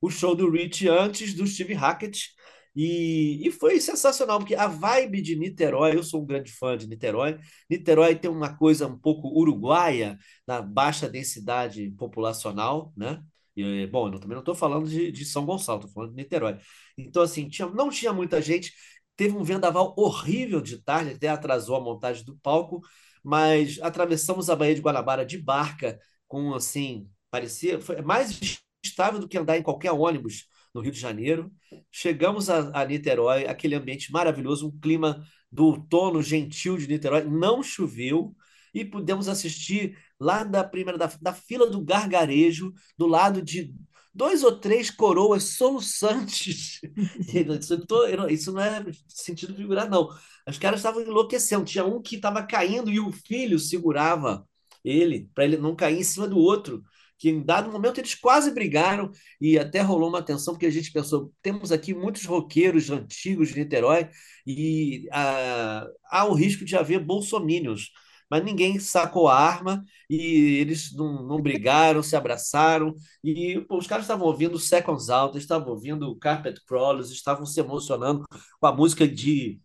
[0.00, 2.30] O show do Rich antes do Steve Hackett.
[2.74, 6.86] E, e foi sensacional, porque a vibe de Niterói, eu sou um grande fã de
[6.88, 7.38] Niterói.
[7.68, 13.22] Niterói tem uma coisa um pouco uruguaia, na baixa densidade populacional, né?
[13.56, 16.58] E, bom, eu também não estou falando de, de São Gonçalo, estou falando de Niterói.
[16.96, 18.72] Então, assim, tinha, não tinha muita gente.
[19.16, 22.80] Teve um vendaval horrível de tarde, até atrasou a montagem do palco,
[23.22, 28.38] mas atravessamos a Baía de Guanabara de barca, com assim, parecia foi mais
[28.82, 31.50] estável do que andar em qualquer ônibus no Rio de Janeiro.
[31.90, 37.62] Chegamos a, a Niterói, aquele ambiente maravilhoso, um clima do outono gentil de Niterói, não
[37.62, 38.34] choveu
[38.72, 43.74] e pudemos assistir lá da primeira da, da fila do gargarejo, do lado de
[44.14, 46.80] dois ou três coroas soluçantes.
[47.58, 50.08] isso, tô, isso não é sentido figurado, não.
[50.46, 51.64] Os caras estavam enlouquecendo.
[51.64, 54.46] Tinha um que estava caindo e o filho segurava
[54.84, 56.82] ele para ele não cair em cima do outro.
[57.20, 60.92] Que em dado momento eles quase brigaram e até rolou uma tensão, porque a gente
[60.92, 64.08] pensou: temos aqui muitos roqueiros antigos de Niterói
[64.46, 67.90] e ah, há o risco de haver bolsomínios
[68.30, 72.94] mas ninguém sacou a arma e eles não, não brigaram, se abraçaram.
[73.24, 78.24] E pô, os caras estavam ouvindo Seconds Out, estavam ouvindo Carpet Crawlers, estavam se emocionando
[78.60, 79.60] com a música de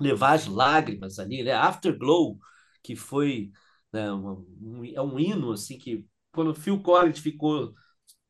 [0.00, 1.52] levar as lágrimas ali, né?
[1.52, 2.38] Afterglow,
[2.82, 3.52] que foi
[3.92, 7.72] né, um, é um hino assim que quando Phil Collins ficou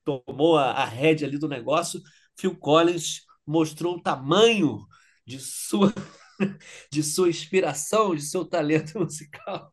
[0.04, 2.00] tomou a, a rédea ali do negócio,
[2.38, 4.80] Phil Collins mostrou o tamanho
[5.26, 5.92] de sua
[6.90, 9.72] de sua inspiração, de seu talento musical,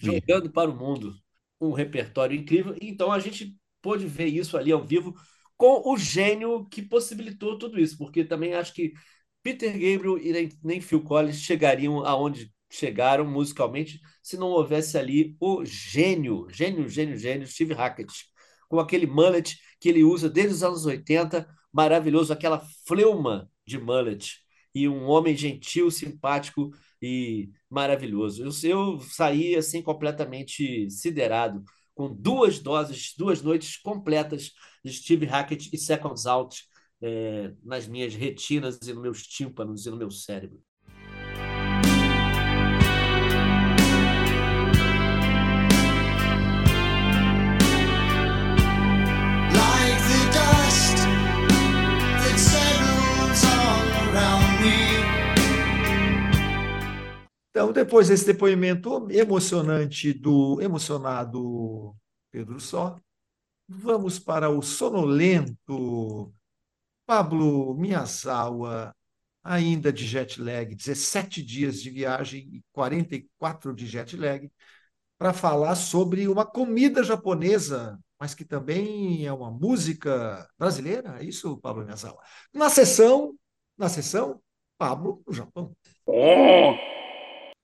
[0.00, 1.14] jogando para o mundo
[1.60, 2.76] um repertório incrível.
[2.80, 5.14] Então a gente pôde ver isso ali ao vivo
[5.56, 8.92] com o gênio que possibilitou tudo isso, porque também acho que
[9.42, 15.64] Peter Gabriel e nem Phil Collins chegariam aonde chegaram musicalmente se não houvesse ali o
[15.64, 18.12] gênio, gênio, gênio, gênio, Steve Hackett,
[18.68, 24.40] com aquele mullet que ele usa desde os anos 80, maravilhoso, aquela fleuma de mullet
[24.74, 28.42] e um homem gentil, simpático e maravilhoso.
[28.42, 31.62] Eu, eu saí assim completamente siderado,
[31.94, 34.50] com duas doses, duas noites completas
[34.84, 36.64] de Steve Hackett e Seconds Out
[37.00, 40.60] é, nas minhas retinas e nos meus tímpanos e no meu cérebro.
[57.54, 61.94] Então, depois desse depoimento emocionante do emocionado
[62.32, 62.98] Pedro Só,
[63.68, 66.34] vamos para o sonolento
[67.06, 68.92] Pablo Miyazawa,
[69.40, 74.50] ainda de jet lag, 17 dias de viagem e 44 de jet lag,
[75.16, 81.56] para falar sobre uma comida japonesa, mas que também é uma música brasileira, é isso,
[81.58, 82.20] Pablo Miyazawa?
[82.52, 83.32] Na sessão,
[83.78, 84.42] na sessão,
[84.76, 85.72] Pablo no Japão.
[86.04, 87.03] Oh!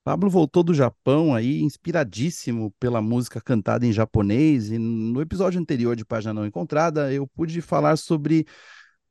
[0.02, 5.94] Pablo voltou do Japão aí, inspiradíssimo pela música cantada em japonês, e no episódio anterior
[5.94, 8.46] de Página Não Encontrada, eu pude falar sobre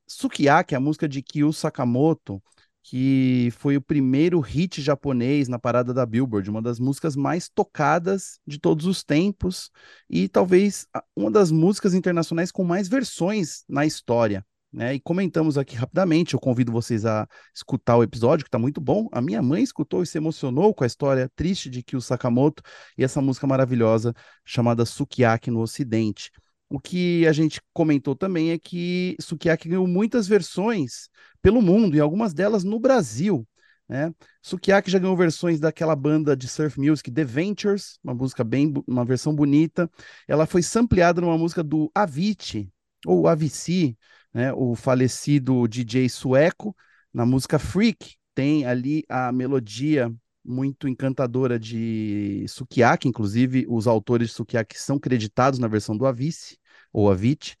[0.08, 2.42] Sukiyaki, a música de Kyu Sakamoto,
[2.82, 8.40] que foi o primeiro hit japonês na parada da Billboard, uma das músicas mais tocadas
[8.44, 9.70] de todos os tempos
[10.08, 14.44] e talvez uma das músicas internacionais com mais versões na história.
[14.72, 14.94] Né?
[14.94, 16.34] E comentamos aqui rapidamente.
[16.34, 19.08] Eu convido vocês a escutar o episódio, que está muito bom.
[19.12, 22.62] A minha mãe escutou e se emocionou com a história triste de Kyo Sakamoto
[22.96, 26.30] e essa música maravilhosa chamada Sukiyaki no Ocidente.
[26.68, 31.08] O que a gente comentou também é que Sukiyaki ganhou muitas versões
[31.42, 33.46] pelo mundo, e algumas delas no Brasil.
[33.88, 34.14] Né?
[34.40, 39.04] Sukiyaki já ganhou versões daquela banda de surf music The Ventures, uma música bem, uma
[39.04, 39.90] versão bonita.
[40.28, 42.70] Ela foi sampleada numa música do Avicii,
[43.04, 43.98] ou Avicii,
[44.32, 44.52] né?
[44.52, 46.74] o falecido DJ sueco,
[47.12, 48.16] na música Freak.
[48.34, 50.12] Tem ali a melodia
[50.44, 56.56] muito encantadora de Sukiyaki, inclusive os autores de Sukiyaki são creditados na versão do Avicii,
[56.92, 57.56] ou Avicii.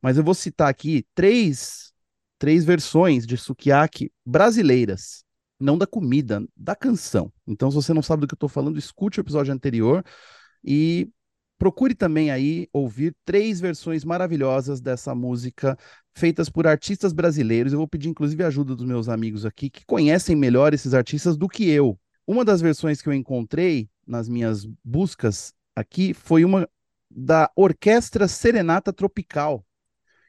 [0.00, 1.92] Mas eu vou citar aqui três,
[2.38, 5.24] três versões de Sukiyaki brasileiras
[5.60, 7.30] não da comida, da canção.
[7.46, 10.02] Então, se você não sabe do que eu estou falando, escute o episódio anterior
[10.64, 11.08] e
[11.60, 15.76] procure também aí ouvir três versões maravilhosas dessa música
[16.14, 17.74] feitas por artistas brasileiros.
[17.74, 21.36] Eu vou pedir inclusive a ajuda dos meus amigos aqui que conhecem melhor esses artistas
[21.36, 22.00] do que eu.
[22.26, 26.66] Uma das versões que eu encontrei nas minhas buscas aqui foi uma
[27.10, 29.62] da Orquestra Serenata Tropical,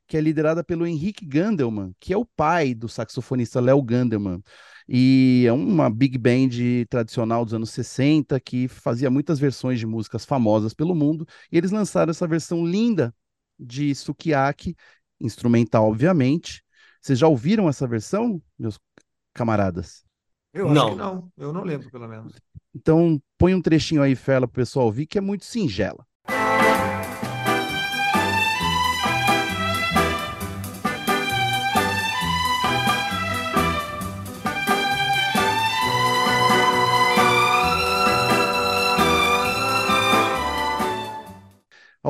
[0.07, 4.43] que é liderada pelo Henrique Gandelman, que é o pai do saxofonista Léo Gandelman.
[4.93, 6.49] E é uma big band
[6.89, 11.25] tradicional dos anos 60 que fazia muitas versões de músicas famosas pelo mundo.
[11.49, 13.15] E eles lançaram essa versão linda
[13.57, 14.75] de Sukiyaki,
[15.17, 16.61] instrumental, obviamente.
[17.01, 18.77] Vocês já ouviram essa versão, meus
[19.33, 20.03] camaradas?
[20.53, 20.89] Eu acho Não.
[20.89, 22.33] que não, eu não lembro, pelo menos.
[22.75, 26.05] Então, põe um trechinho aí, Fela, para o pessoal ouvir, que é muito singela.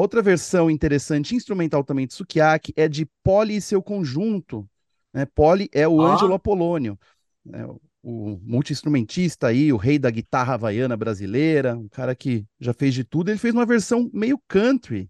[0.01, 4.67] Outra versão interessante, instrumental também de Sukiyaki, é de Poli e seu conjunto.
[5.13, 5.25] Né?
[5.25, 6.13] Poli é o Ah.
[6.13, 6.97] Ângelo Apolônio,
[7.45, 7.65] né?
[7.65, 12.95] o- o multi-instrumentista aí, o rei da guitarra havaiana brasileira, um cara que já fez
[12.95, 13.29] de tudo.
[13.29, 15.07] Ele fez uma versão meio country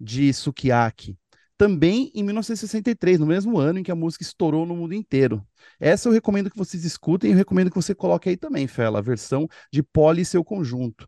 [0.00, 1.18] de Sukiyaki,
[1.58, 5.46] também em 1963, no mesmo ano em que a música estourou no mundo inteiro.
[5.78, 9.00] Essa eu recomendo que vocês escutem e eu recomendo que você coloque aí também, Fela,
[9.00, 11.06] a versão de Poli e seu conjunto.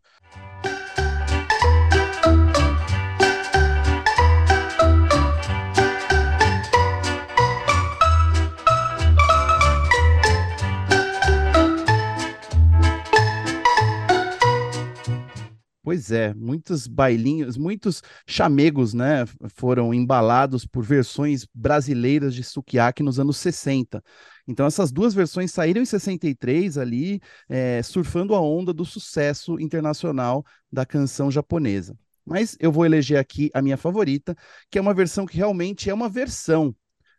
[15.87, 23.21] Pois é, muitos bailinhos, muitos chamegos, né, foram embalados por versões brasileiras de Sukiyaki nos
[23.21, 24.03] anos 60.
[24.45, 30.43] Então, essas duas versões saíram em 63 ali, eh, surfando a onda do sucesso internacional
[30.69, 31.97] da canção japonesa.
[32.25, 34.35] Mas eu vou eleger aqui a minha favorita,
[34.69, 36.75] que é uma versão que realmente é uma versão,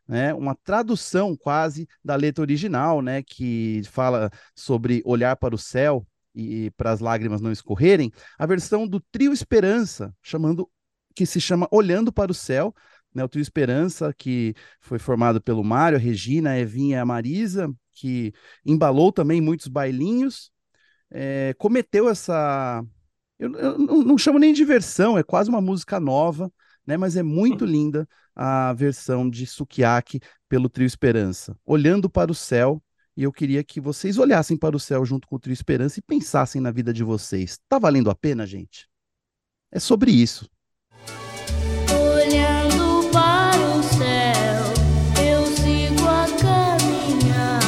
[0.07, 6.07] né, uma tradução quase da letra original, né, que fala sobre olhar para o céu
[6.35, 10.69] e para as lágrimas não escorrerem, a versão do Trio Esperança, chamando
[11.15, 12.75] que se chama Olhando para o Céu,
[13.15, 17.05] né, o Trio Esperança, que foi formado pelo Mário, a Regina, a Evinha e a
[17.05, 18.33] Marisa, que
[18.65, 20.51] embalou também muitos bailinhos,
[21.11, 22.85] é, cometeu essa.
[23.39, 26.53] Eu, eu não, não chamo nem de versão, é quase uma música nova,
[26.87, 31.57] né, mas é muito linda a versão de Sukiyaki pelo Trio Esperança.
[31.65, 32.83] Olhando para o céu,
[33.19, 36.03] e eu queria que vocês olhassem para o céu junto com o Trio Esperança e
[36.03, 37.59] pensassem na vida de vocês.
[37.69, 38.89] Tá valendo a pena, gente?
[39.73, 40.49] É sobre isso.
[41.91, 44.63] Olhando para o céu,
[45.21, 47.59] eu sigo a caminhar.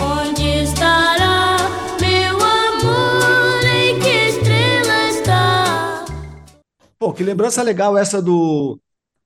[0.00, 1.56] Onde estará
[2.00, 3.64] meu amor?
[3.64, 6.04] Em que estrela está?
[6.96, 8.80] Pô, que lembrança legal essa do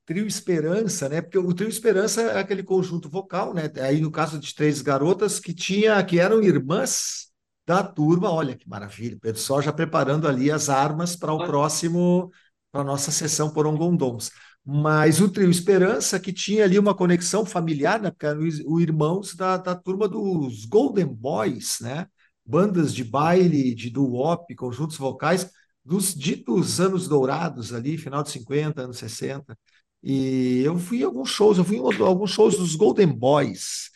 [0.05, 1.21] Trio Esperança, né?
[1.21, 3.63] Porque o Trio Esperança é aquele conjunto vocal, né?
[3.81, 7.31] Aí no caso de três garotas que tinha, que eram irmãs
[7.65, 8.29] da turma.
[8.31, 12.31] Olha que maravilha, o pessoal já preparando ali as armas para o próximo,
[12.71, 14.31] para a nossa sessão Porongondons.
[14.63, 18.11] Mas o Trio Esperança que tinha ali uma conexão familiar, né?
[18.11, 22.07] Porque eram os os irmãos da, da turma dos Golden Boys, né?
[22.45, 25.49] Bandas de baile, de doo-wop, conjuntos vocais
[25.83, 29.57] dos ditos anos dourados ali, final de 50, anos 60.
[30.05, 33.89] E eu fui em alguns shows, eu fui em alguns shows dos Golden Boys.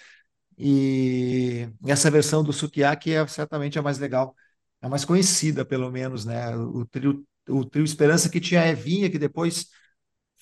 [0.57, 4.35] E essa versão do Sukiyaki é certamente a mais legal,
[4.81, 6.55] a mais conhecida, pelo menos, né?
[6.57, 9.67] O trio, o trio Esperança que tinha a Evinha, que depois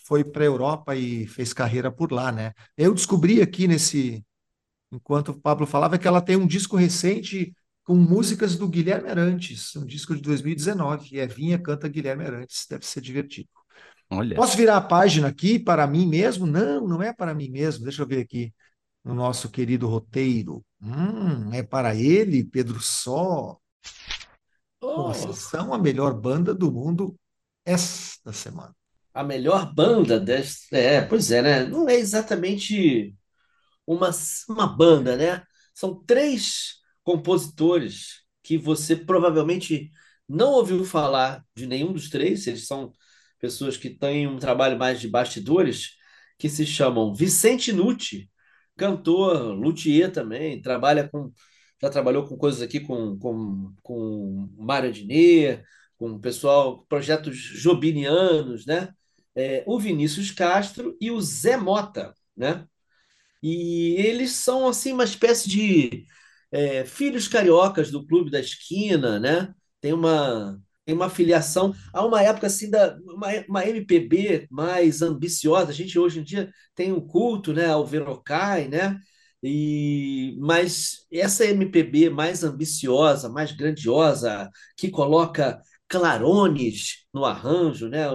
[0.07, 2.53] foi para a Europa e fez carreira por lá, né?
[2.78, 4.26] Eu descobri aqui nesse,
[4.91, 7.53] enquanto o Pablo falava, que ela tem um disco recente
[7.84, 11.09] com músicas do Guilherme Arantes, um disco de 2019.
[11.15, 13.49] E Evinha canta Guilherme Arantes, deve ser divertido.
[14.09, 14.35] Olha.
[14.35, 16.45] Posso virar a página aqui para mim mesmo?
[16.45, 17.83] Não, não é para mim mesmo.
[17.83, 18.53] Deixa eu ver aqui
[19.03, 20.65] no nosso querido roteiro.
[20.81, 23.57] Hum, é para ele, Pedro Só.
[24.81, 27.17] Oh, Vocês são a melhor banda do mundo
[27.65, 28.75] esta semana.
[29.13, 30.77] a melhor banda desta.
[30.77, 31.63] É, pois é, né?
[31.65, 33.15] Não é exatamente
[33.87, 34.11] uma,
[34.49, 35.43] uma banda, né?
[35.75, 39.91] São três compositores que você provavelmente
[40.29, 42.47] não ouviu falar de nenhum dos três.
[42.47, 42.93] Eles são
[43.39, 45.91] pessoas que têm um trabalho mais de bastidores,
[46.38, 48.29] que se chamam Vicente Nucci,
[48.75, 51.31] cantor, luthier também, trabalha com,
[51.81, 55.63] já trabalhou com coisas aqui com, com, com Mário Dinier,
[55.97, 58.89] com pessoal, projetos jobinianos, né?
[59.35, 62.67] É, o Vinícius Castro e o Zé Mota, né?
[63.41, 66.05] E eles são assim uma espécie de
[66.51, 69.53] é, filhos cariocas do Clube da Esquina, né?
[69.81, 70.59] Tem uma
[70.93, 75.71] uma filiação a uma época assim da uma, uma MPB mais ambiciosa.
[75.71, 78.99] A gente hoje em dia tem um culto, né, ao Verocai, né?
[79.43, 88.05] E mas essa MPB mais ambiciosa, mais grandiosa, que coloca clarones no arranjo, né?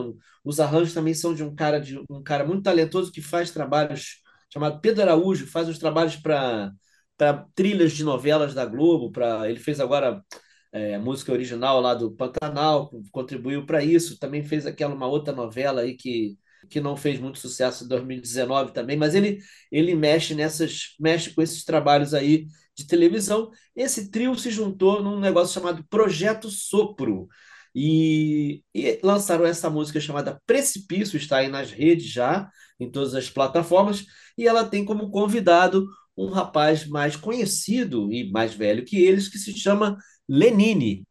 [0.45, 4.21] Os arranjos também são de um cara de um cara muito talentoso que faz trabalhos
[4.53, 6.73] chamado Pedro Araújo, faz os trabalhos para
[7.17, 10.25] para trilhas de novelas da Globo, para ele fez agora
[10.73, 15.83] é, música original lá do Pantanal, contribuiu para isso, também fez aquela uma outra novela
[15.83, 16.37] aí que
[16.71, 21.43] que não fez muito sucesso em 2019 também, mas ele ele mexe nessas mexe com
[21.43, 23.51] esses trabalhos aí de televisão.
[23.77, 27.29] Esse trio se juntou num negócio chamado Projeto Sopro.
[27.75, 33.31] E, e lançaram essa música chamada Precipício, está aí nas redes já, em todas as
[33.31, 34.05] plataformas,
[34.37, 39.39] e ela tem como convidado um rapaz mais conhecido e mais velho que eles, que
[39.39, 39.97] se chama
[40.29, 41.07] Lenine,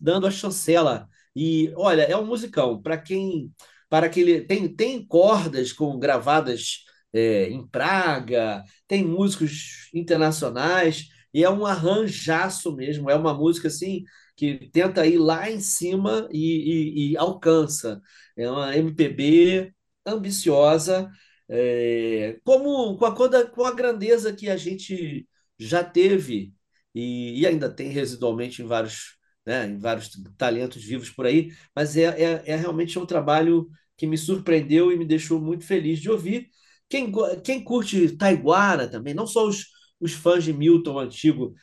[0.00, 1.08] dando a chancela.
[1.34, 3.52] E olha, é um musicão para quem
[3.88, 11.44] para que ele tem tem cordas com gravadas é, em Praga, tem músicos internacionais e
[11.44, 14.02] é um arranjaço mesmo, é uma música assim
[14.36, 18.00] que tenta ir lá em cima e, e- e alcança.
[18.36, 19.72] É uma MPB
[20.06, 21.10] ambiciosa,
[21.48, 25.28] é, como com a, com a grandeza que a gente
[25.58, 26.52] já teve
[26.94, 29.16] e, e ainda tem residualmente em vários,
[29.46, 34.06] né, em vários talentos vivos por aí, mas é, é, é realmente um trabalho que
[34.06, 36.48] me surpreendeu e me deixou muito feliz de ouvir.
[36.88, 37.12] Quem,
[37.42, 39.66] quem curte Taiguara também, não só os,
[40.00, 41.54] os fãs de Milton antigo,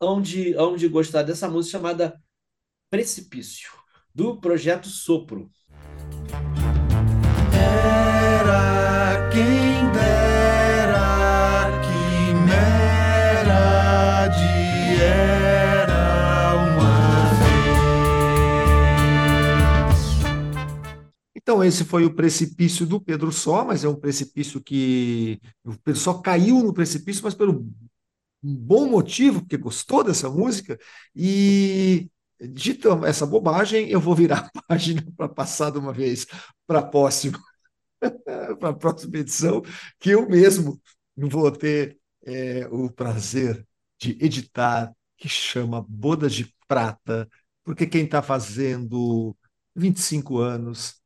[0.00, 2.14] hão de, hão de gostar dessa música chamada
[2.90, 3.70] Precipício,
[4.14, 5.50] do Projeto Sopro.
[7.52, 9.65] Era quem
[21.46, 25.40] Então, esse foi o precipício do Pedro Só, mas é um precipício que.
[25.64, 27.64] O Pedro Só caiu no precipício, mas pelo
[28.42, 30.76] bom motivo, porque gostou dessa música.
[31.14, 36.26] E, dita essa bobagem, eu vou virar a página para passar de uma vez
[36.66, 37.38] para a próxima,
[38.58, 39.62] para a próxima edição,
[40.00, 40.80] que eu mesmo
[41.16, 43.64] vou ter é, o prazer
[44.00, 47.28] de editar, que chama Bodas de Prata,
[47.62, 49.36] porque quem está fazendo
[49.76, 51.05] 25 anos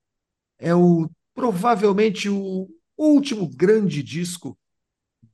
[0.61, 4.59] é o provavelmente o último grande disco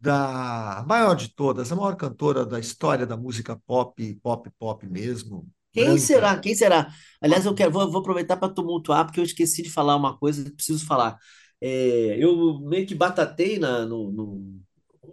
[0.00, 5.48] da maior de todas, a maior cantora da história da música pop, pop, pop mesmo.
[5.72, 5.98] Quem branca.
[5.98, 6.38] será?
[6.40, 6.88] Quem será?
[7.20, 10.44] Aliás, eu quero, vou, vou aproveitar para tumultuar, porque eu esqueci de falar uma coisa
[10.44, 11.18] que preciso falar.
[11.60, 14.60] É, eu meio que batatei na, no, no-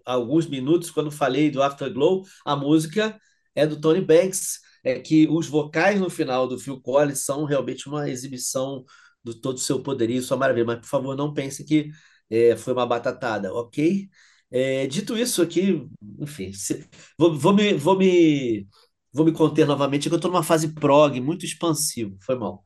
[0.06, 2.24] alguns minutos quando falei do Afterglow.
[2.46, 3.20] A música
[3.56, 7.88] é do Tony Banks, é que os vocais no final do Phil Collins são realmente
[7.88, 8.86] uma exibição
[9.24, 10.66] do todo o seu poderio, sua maravilha.
[10.66, 11.92] Mas, por favor, não pense que
[12.30, 14.10] é, foi uma batatada, ok?
[14.52, 15.88] É, dito isso aqui,
[16.20, 18.68] enfim, se- vou, vou me, vou me
[19.16, 22.18] Vou me conter novamente, que eu estou numa fase prog, muito expansivo.
[22.22, 22.64] Foi mal.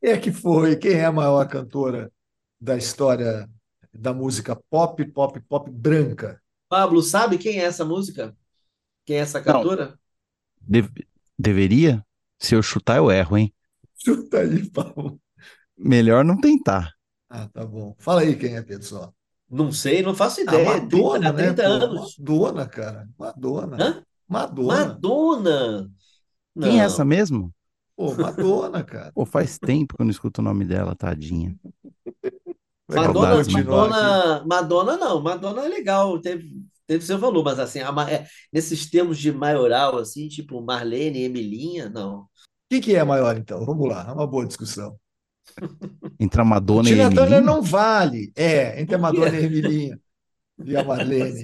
[0.00, 0.76] Quem é que foi?
[0.76, 2.12] Quem é a maior cantora
[2.60, 3.48] da história
[3.92, 6.40] da música pop, pop, pop branca?
[6.68, 8.36] Pablo, sabe quem é essa música?
[9.06, 9.98] Quem é essa cantora?
[10.60, 11.06] Deve-
[11.38, 12.04] deveria?
[12.38, 13.52] Se eu chutar, eu erro, hein?
[14.02, 15.20] Chuta aí, Paulo.
[15.78, 16.92] Melhor não tentar.
[17.30, 17.94] Ah, tá bom.
[17.98, 19.12] Fala aí quem é, Pedro.
[19.50, 20.80] Não sei, não faço Ah, ideia.
[20.80, 21.42] 30, Madonna, há né?
[21.52, 21.68] 30 pô?
[21.68, 22.16] anos.
[22.18, 23.08] Madonna, cara.
[23.18, 23.76] Madonna.
[23.80, 24.02] Hã?
[24.28, 24.86] Madonna.
[24.86, 25.90] Madonna.
[26.60, 26.84] Quem é Não.
[26.84, 27.54] essa mesmo?
[27.96, 29.12] Pô, Madonna, cara.
[29.12, 31.56] Pô, faz tempo que eu não escuto o nome dela, tadinha.
[32.88, 33.44] Madonna.
[33.44, 35.22] Madonna, Madonna não.
[35.22, 36.50] Madonna é legal, teve,
[36.86, 41.88] teve seu valor, mas assim, a é, nesses termos de maioral, assim, tipo Marlene, Emilinha,
[41.88, 42.26] não.
[42.70, 43.64] Quem que é a maior, então?
[43.64, 44.98] Vamos lá, é uma boa discussão.
[46.18, 47.40] Entre a Madonna e a Emilinha?
[47.40, 48.32] não vale.
[48.36, 48.98] É, entre a?
[48.98, 50.00] Madonna e a Emilinha.
[50.64, 51.42] E a Marlene.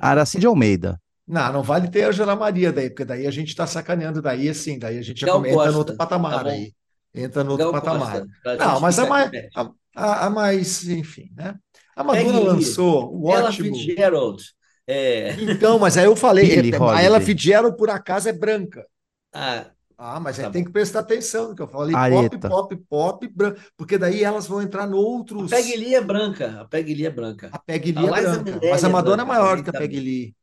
[0.00, 1.00] Aracide Almeida.
[1.26, 4.48] Não, não vale ter a Angela Maria daí, porque daí a gente está sacaneando, daí
[4.48, 6.72] assim, daí a gente já Gal entra no outro patamar tá aí.
[7.14, 8.26] Entra no outro Gal patamar.
[8.42, 11.54] Costa, Não, mas a mais, a, a- a mais, enfim, né?
[11.94, 13.76] A Madonna Peggy lançou o Ella ótimo.
[13.76, 14.42] Fitzgerald.
[14.86, 17.04] É, Então, mas aí eu falei, Billie é, a Holiday.
[17.06, 18.84] Ella Fitzgerald, por acaso, é branca.
[19.32, 19.66] ah,
[20.02, 21.94] Ah, mas aí Tá tem que prestar atenção no que eu falei.
[21.94, 22.48] Aretha.
[22.48, 23.60] Pop, pop, pop, branca.
[23.76, 25.50] Porque daí elas vão entrar em a outros.
[25.50, 26.62] Peggy Lee é branca.
[26.62, 27.50] A Peggy Lee é branca.
[27.52, 28.42] A Peggy A Lee é Liza branca.
[28.44, 30.36] Minnelli Mas a é Madonna é branca maior também, do que a tá Peggy Lee.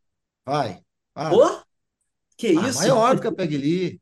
[0.46, 0.80] Vai.
[1.16, 1.30] vai.
[1.32, 1.62] Pô?
[2.38, 2.80] Que Ah, isso?
[2.80, 4.02] maior do que a Peggy Lee.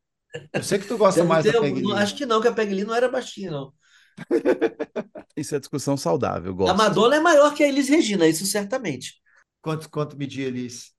[0.51, 1.93] Eu sei que tu gosta Deve mais da algum- Peggy Lee.
[1.95, 3.74] Acho que não, que a Peggy Lee não era baixinha, não.
[5.38, 6.76] Isso é discussão saudável, A gosto.
[6.78, 9.22] Madonna é maior que a Elis Regina, isso certamente.
[9.62, 10.93] Quanto, quanto media Elis?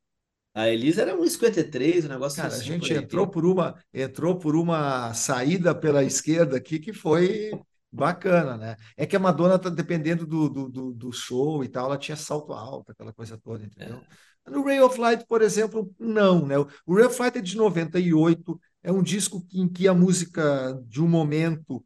[0.56, 2.64] A Elis era 1,53, um negócio Cara, a assim.
[2.64, 7.50] gente por entrou por uma entrou por uma saída pela esquerda aqui que foi
[7.92, 8.76] bacana, né?
[8.96, 12.54] É que a Madonna tá dependendo do, do, do, show e tal, ela tinha salto
[12.54, 14.00] alto, aquela coisa toda, entendeu?
[14.46, 16.56] No Ray of Light, por exemplo, não, né?
[16.86, 21.02] O Ray of Light é de 98, é um disco em que a música de
[21.02, 21.84] um momento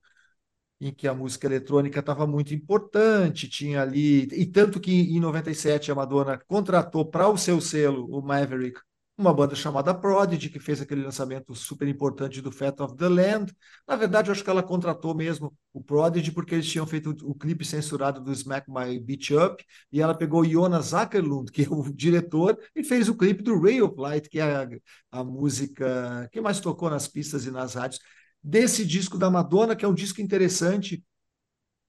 [0.81, 5.93] em que a música eletrônica estava muito importante, tinha ali, e tanto que em 97
[5.93, 8.81] a Madonna contratou para o seu selo, o Maverick,
[9.21, 13.53] uma banda chamada Prodigy, que fez aquele lançamento super importante do Fat of the Land.
[13.87, 17.35] Na verdade, eu acho que ela contratou mesmo o Prodigy porque eles tinham feito o,
[17.35, 19.63] clipe censurado do Smack My Beach Up,
[19.93, 23.83] e ela pegou Jonas Ackerlund, que é o diretor, e fez o clipe do Ray
[23.83, 24.69] of Light, que é a,
[25.13, 28.01] a música que mais tocou nas pistas e nas rádios
[28.43, 31.05] desse disco da Madonna, que é um disco interessante.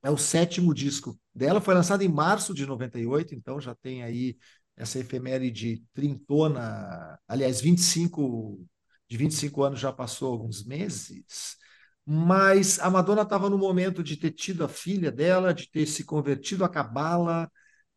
[0.03, 4.37] É o sétimo disco dela, foi lançado em março de 98, então já tem aí
[4.75, 8.65] essa efeméride trintona, aliás, 25,
[9.07, 11.55] de 25 anos já passou alguns meses,
[12.05, 16.03] mas a Madonna estava no momento de ter tido a filha dela, de ter se
[16.03, 17.49] convertido a cabala,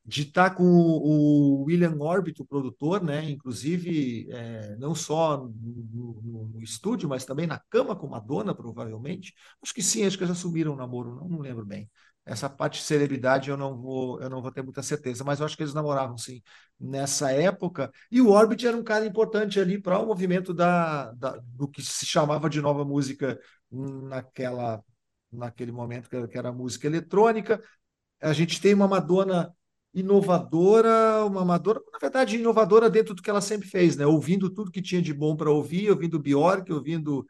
[0.04, 3.24] de estar com o, William Orbit, o produtor, né?
[3.30, 9.34] Inclusive, é, não só no, no, no, estúdio, mas também na cama com Madonna, provavelmente.
[9.62, 11.90] Acho que sim, acho que já assumiram o namoro, não, não lembro bem.
[12.26, 15.46] Essa parte de celebridade eu não vou, eu não vou ter muita certeza, mas eu
[15.46, 16.42] acho que eles namoravam sim
[16.78, 17.90] nessa época.
[18.10, 21.82] E o Orbit era um cara importante ali para o movimento da, da, do que
[21.82, 23.38] se chamava de nova música
[23.70, 24.82] naquela,
[25.32, 27.62] naquele momento, que era música eletrônica.
[28.20, 29.54] A gente tem uma Madonna
[29.94, 34.04] inovadora, uma amadora, na verdade, inovadora dentro do que ela sempre fez, né?
[34.06, 37.26] Ouvindo tudo que tinha de bom para ouvir, ouvindo Bjork, ouvindo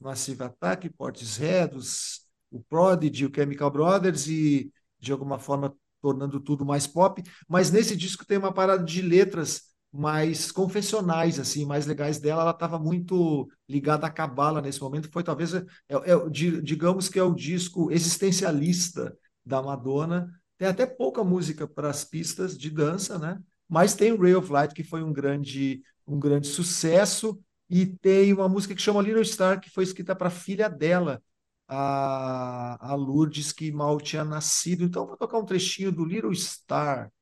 [0.00, 6.64] Massive Attack, Portishead, os, o Prodigy, o Chemical Brothers e, de alguma forma, tornando tudo
[6.64, 7.22] mais pop.
[7.48, 9.62] Mas nesse disco tem uma parada de letras
[9.92, 12.42] mais confessionais, assim, mais legais dela.
[12.42, 15.10] Ela estava muito ligada à cabala nesse momento.
[15.10, 16.28] Foi talvez, é, é,
[16.62, 20.28] digamos que é o disco existencialista da Madonna,
[20.58, 23.40] tem até pouca música para as pistas de dança, né?
[23.68, 27.40] Mas tem Ray of Light, que foi um grande, um grande sucesso,
[27.70, 31.22] e tem uma música que chama Little Star, que foi escrita para a filha dela,
[31.68, 34.84] a, a Lourdes, que mal tinha nascido.
[34.84, 37.12] Então, vou tocar um trechinho do Little Star,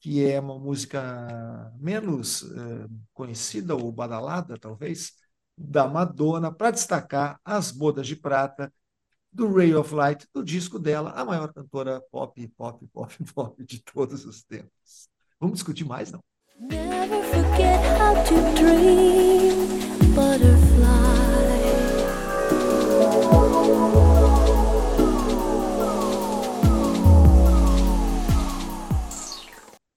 [0.00, 5.12] que é uma música menos eh, conhecida ou badalada, talvez,
[5.56, 8.72] da Madonna, para destacar as bodas de prata
[9.32, 13.82] do Ray of Light, do disco dela, a maior cantora pop, pop, pop, pop de
[13.82, 15.08] todos os tempos.
[15.40, 16.20] Vamos discutir mais, não?
[16.60, 19.72] Never forget how to dream,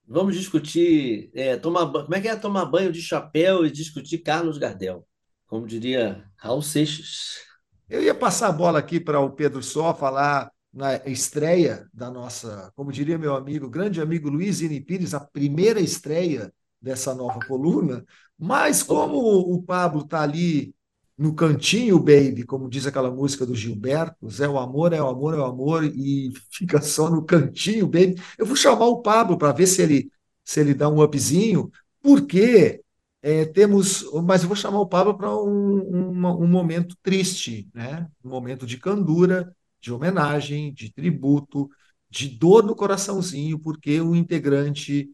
[0.08, 4.56] Vamos discutir, é, tomar, como é que é tomar banho de chapéu e discutir Carlos
[4.56, 5.06] Gardel,
[5.46, 7.45] como diria Raul Seixas.
[7.88, 12.72] Eu ia passar a bola aqui para o Pedro Só falar na estreia da nossa,
[12.74, 18.04] como diria meu amigo, grande amigo Luiz Ine Pires, a primeira estreia dessa nova coluna,
[18.38, 20.74] mas como o Pablo está ali
[21.16, 25.34] no cantinho, baby, como diz aquela música do Gilberto, é o amor, é o amor,
[25.34, 29.52] é o amor, e fica só no cantinho, baby, eu vou chamar o Pablo para
[29.52, 30.10] ver se ele,
[30.44, 31.70] se ele dá um upzinho,
[32.02, 32.82] porque
[33.26, 38.08] é, temos, mas eu vou chamar o Pablo para um, um, um, momento triste, né?
[38.22, 41.68] um momento de candura, de homenagem, de tributo,
[42.08, 45.10] de dor no coraçãozinho, porque o integrante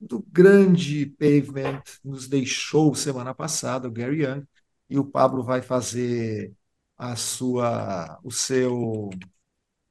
[0.00, 4.44] do grande Pavement nos deixou semana passada, o Gary Young,
[4.88, 6.52] e o Pablo vai fazer
[6.96, 9.10] a sua, o seu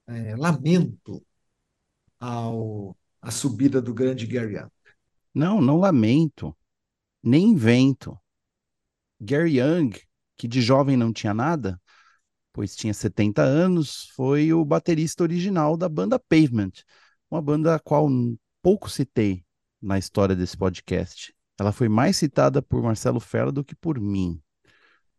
[0.08, 1.22] é, lamento
[2.18, 4.70] ao a subida do grande Gary Young.
[5.36, 6.56] Não, não lamento
[7.24, 8.18] nem invento.
[9.20, 9.92] Gary Young,
[10.36, 11.80] que de jovem não tinha nada,
[12.52, 16.72] pois tinha 70 anos, foi o baterista original da banda Pavement,
[17.30, 18.08] uma banda a qual
[18.62, 19.46] pouco citei
[19.82, 21.34] na história desse podcast.
[21.60, 24.42] Ela foi mais citada por Marcelo Ferro do que por mim.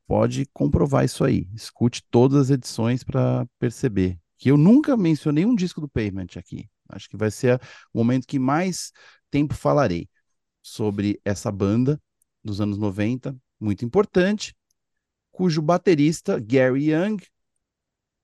[0.07, 1.49] Pode comprovar isso aí.
[1.55, 6.69] Escute todas as edições para perceber que eu nunca mencionei um disco do Pavement aqui.
[6.89, 7.61] Acho que vai ser
[7.95, 8.93] o momento que mais
[9.31, 10.09] tempo falarei
[10.63, 12.01] sobre essa banda
[12.43, 14.55] dos anos 90, muito importante,
[15.31, 17.19] cujo baterista Gary Young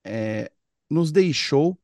[0.03, 0.51] é,
[0.89, 1.79] nos deixou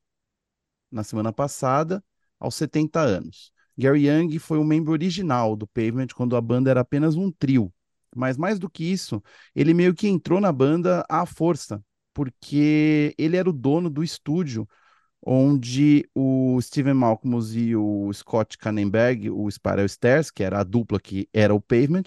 [0.91, 2.03] na semana passada
[2.39, 3.51] aos 70 anos.
[3.77, 7.73] Gary Young foi o membro original do Pavement quando a banda era apenas um trio.
[8.15, 9.21] Mas mais do que isso,
[9.53, 11.83] ele meio que entrou na banda à força,
[12.13, 14.65] porque ele era o dono do estúdio
[15.25, 20.99] onde o Steven Malcolmus e o Scott Kannenberg, o Spiral Stairs, que era a dupla
[20.99, 22.03] que era o Pavement,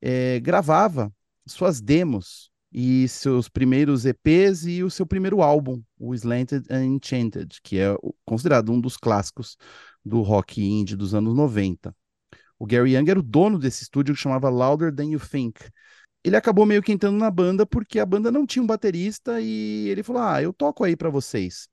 [0.00, 1.10] é, gravava
[1.46, 7.60] suas demos e seus primeiros EPs e o seu primeiro álbum, o Slanted and Enchanted,
[7.62, 9.56] que é considerado um dos clássicos
[10.04, 11.96] do rock indie dos anos 90.
[12.58, 15.60] O Gary Young era o dono desse estúdio que chamava Louder Than You Think.
[16.22, 19.88] Ele acabou meio que entrando na banda porque a banda não tinha um baterista e
[19.88, 21.68] ele falou: Ah, eu toco aí para vocês.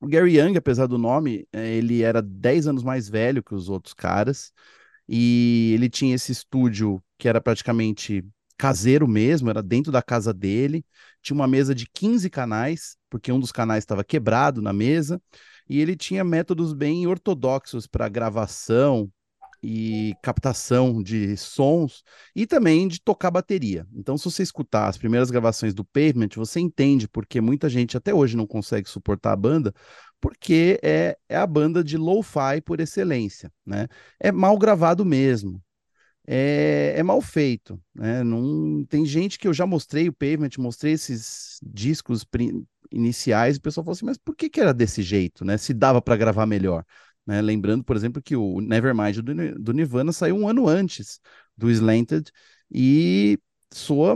[0.00, 3.68] O Gary Young, apesar do nome, eh, ele era 10 anos mais velho que os
[3.68, 4.52] outros caras
[5.12, 8.24] e ele tinha esse estúdio que era praticamente
[8.56, 10.84] caseiro mesmo, era dentro da casa dele.
[11.20, 15.20] Tinha uma mesa de 15 canais, porque um dos canais estava quebrado na mesa,
[15.68, 19.10] e ele tinha métodos bem ortodoxos para gravação,
[19.62, 22.02] e captação de sons
[22.34, 23.86] e também de tocar bateria.
[23.94, 28.14] Então, se você escutar as primeiras gravações do Pavement, você entende porque muita gente até
[28.14, 29.72] hoje não consegue suportar a banda,
[30.20, 33.86] porque é, é a banda de lo-fi por excelência, né?
[34.18, 35.62] É mal gravado mesmo.
[36.26, 38.22] É, é mal feito, né?
[38.22, 42.24] Não tem gente que eu já mostrei o Pavement, mostrei esses discos
[42.92, 45.56] iniciais, e o pessoal falou assim, mas por que que era desse jeito, né?
[45.58, 46.84] Se dava para gravar melhor.
[47.26, 47.40] Né?
[47.40, 51.20] Lembrando, por exemplo, que o Nevermind do, do Nirvana saiu um ano antes
[51.56, 52.30] do Slanted
[52.70, 53.38] e
[53.72, 54.14] soa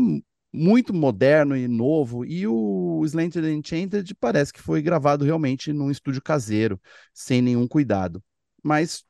[0.52, 2.24] muito moderno e novo.
[2.24, 6.80] E o Slanted Enchanted parece que foi gravado realmente num estúdio caseiro,
[7.12, 8.22] sem nenhum cuidado.
[8.62, 9.04] Mas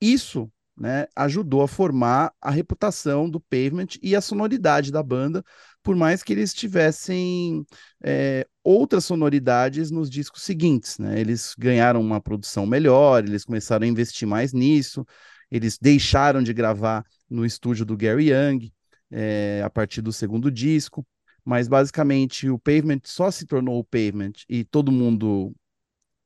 [0.00, 5.44] isso né, ajudou a formar a reputação do Pavement e a sonoridade da banda,
[5.82, 7.64] por mais que eles tivessem
[8.02, 10.98] é, outras sonoridades nos discos seguintes.
[10.98, 11.20] Né?
[11.20, 15.06] Eles ganharam uma produção melhor, eles começaram a investir mais nisso,
[15.50, 18.72] eles deixaram de gravar no estúdio do Gary Young
[19.10, 21.06] é, a partir do segundo disco,
[21.44, 25.54] mas basicamente o Pavement só se tornou o Pavement e todo mundo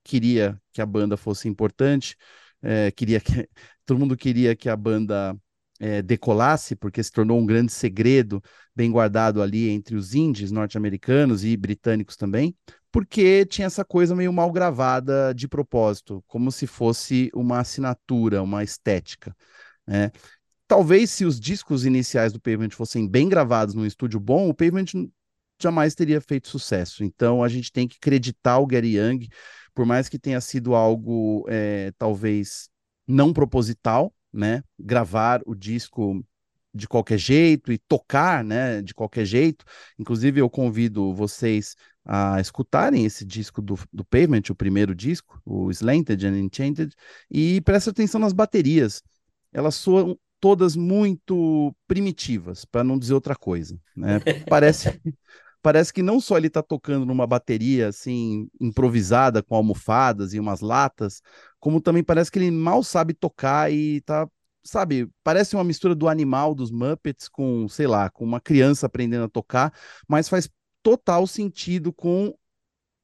[0.05, 2.17] queria que a banda fosse importante,
[2.63, 3.49] é, queria que
[3.87, 5.37] todo mundo queria que a banda
[5.81, 8.43] é, decolasse, porque se tornou um grande segredo
[8.75, 12.57] bem guardado ali entre os índios norte-americanos e britânicos também,
[12.91, 18.65] porque tinha essa coisa meio mal gravada de propósito, como se fosse uma assinatura, uma
[18.65, 19.35] estética.
[19.87, 20.11] Né?
[20.67, 24.87] Talvez se os discos iniciais do Pavement fossem bem gravados num estúdio bom, o Pavement
[25.61, 27.05] jamais teria feito sucesso.
[27.05, 29.29] Então a gente tem que acreditar o Gary Young,
[29.79, 32.69] por mais que tenha sido algo é, talvez
[33.07, 34.65] não proposital, né?
[34.77, 36.21] Gravar o disco
[36.75, 39.65] de qualquer jeito e tocar, né, de qualquer jeito.
[39.97, 45.71] Inclusive, eu convido vocês a escutarem esse disco do, do Pavement, o primeiro disco, o
[45.71, 46.93] Slanted and Enchanted,
[47.31, 49.01] e preste atenção nas baterias.
[49.53, 54.19] Elas soam todas muito primitivas, para não dizer outra coisa, né?
[54.51, 55.01] Parece
[55.63, 60.61] parece que não só ele está tocando numa bateria assim improvisada com almofadas e umas
[60.61, 61.21] latas,
[61.61, 64.29] como também parece que ele mal sabe tocar e tá,
[64.63, 69.25] sabe, parece uma mistura do animal dos Muppets com, sei lá, com uma criança aprendendo
[69.25, 69.73] a tocar,
[70.09, 70.49] mas faz
[70.83, 72.35] total sentido com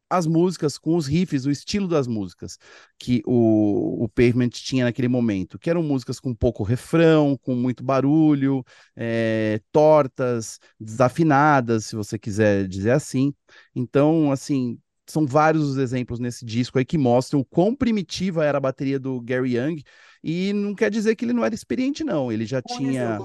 [0.08, 2.58] as músicas, com os riffs, o estilo das músicas
[2.98, 7.82] que o, o Pavement tinha naquele momento, que eram músicas com pouco refrão, com muito
[7.82, 8.64] barulho,
[8.96, 13.34] é, tortas, desafinadas, se você quiser dizer assim.
[13.74, 18.58] Então, assim, são vários os exemplos nesse disco aí que mostram o quão primitiva era
[18.58, 19.82] a bateria do Gary Young.
[20.22, 22.32] E não quer dizer que ele não era experiente, não.
[22.32, 23.18] Ele já tinha.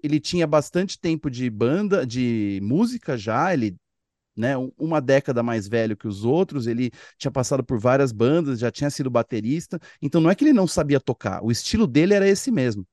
[0.00, 3.52] Ele tinha bastante tempo de banda, de música já.
[3.52, 3.76] Ele
[4.36, 8.70] né, uma década mais velho que os outros, ele tinha passado por várias bandas, já
[8.70, 12.28] tinha sido baterista, então não é que ele não sabia tocar, o estilo dele era
[12.28, 12.86] esse mesmo.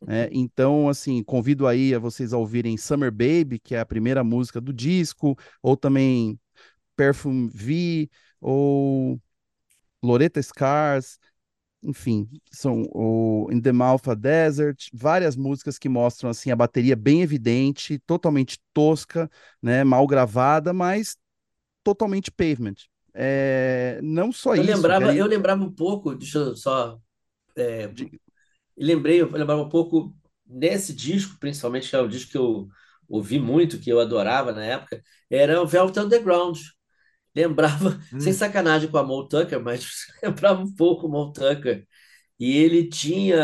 [0.00, 0.28] Né?
[0.32, 4.60] Então, assim, convido aí a vocês a ouvirem Summer Baby, que é a primeira música
[4.60, 6.40] do disco, ou também
[6.96, 8.10] Perfume V,
[8.40, 9.20] ou
[10.02, 11.18] Loretta Scars,
[11.82, 17.22] enfim, são o In the of Desert, várias músicas que mostram assim a bateria bem
[17.22, 19.30] evidente, totalmente tosca,
[19.62, 21.16] né, mal gravada, mas
[21.84, 22.76] totalmente pavement.
[23.14, 27.00] É, não só Eu isso, lembrava, eu lembrava um pouco, deixa eu só.
[27.56, 27.90] é,
[28.76, 30.16] lembrei, eu lembrava um pouco
[30.46, 32.68] nesse disco, principalmente, que é o disco que eu
[33.08, 36.58] ouvi muito, que eu adorava na época, era o Velvet Underground.
[37.34, 39.86] Lembrava, sem sacanagem com a Mo Tucker, mas
[40.22, 41.86] lembrava um pouco o Mo Tucker.
[42.38, 43.36] E ele tinha,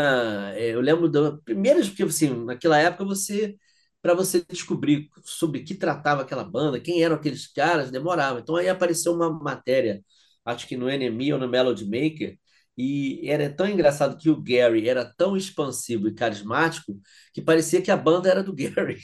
[0.55, 3.55] é, eu lembro da primeira, porque assim, naquela época você,
[4.01, 8.39] para você descobrir sobre que tratava aquela banda, quem eram aqueles caras, demorava.
[8.39, 10.03] Então aí apareceu uma matéria,
[10.45, 12.37] acho que no NME ou no Melody Maker,
[12.77, 16.99] e era tão engraçado que o Gary era tão expansivo e carismático
[17.33, 18.99] que parecia que a banda era do Gary.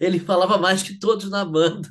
[0.00, 1.88] Ele falava mais que todos na banda.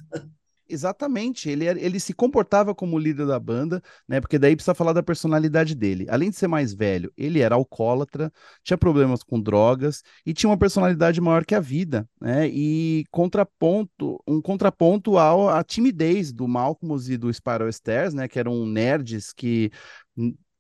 [0.70, 4.20] Exatamente, ele, ele se comportava como líder da banda, né?
[4.20, 6.06] Porque daí precisa falar da personalidade dele.
[6.10, 8.30] Além de ser mais velho, ele era alcoólatra,
[8.64, 12.50] tinha problemas com drogas e tinha uma personalidade maior que a vida, né?
[12.50, 18.28] E contraponto, um contraponto ao, à timidez do Malcolmus e do Spiral Stairs, né?
[18.28, 19.72] Que eram nerds que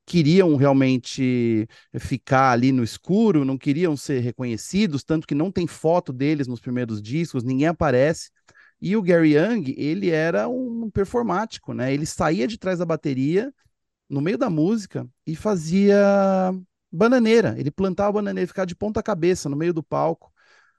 [0.05, 1.68] queriam realmente
[1.99, 6.62] ficar ali no escuro, não queriam ser reconhecidos, tanto que não tem foto deles nos
[6.62, 8.30] primeiros discos, ninguém aparece.
[8.82, 11.93] E o Gary Young, ele era um performático, né?
[11.93, 13.53] Ele saía de trás da bateria,
[14.09, 16.53] no meio da música, e fazia
[16.91, 17.55] bananeira.
[17.57, 20.32] Ele plantava bananeira, ficava de ponta cabeça no meio do palco.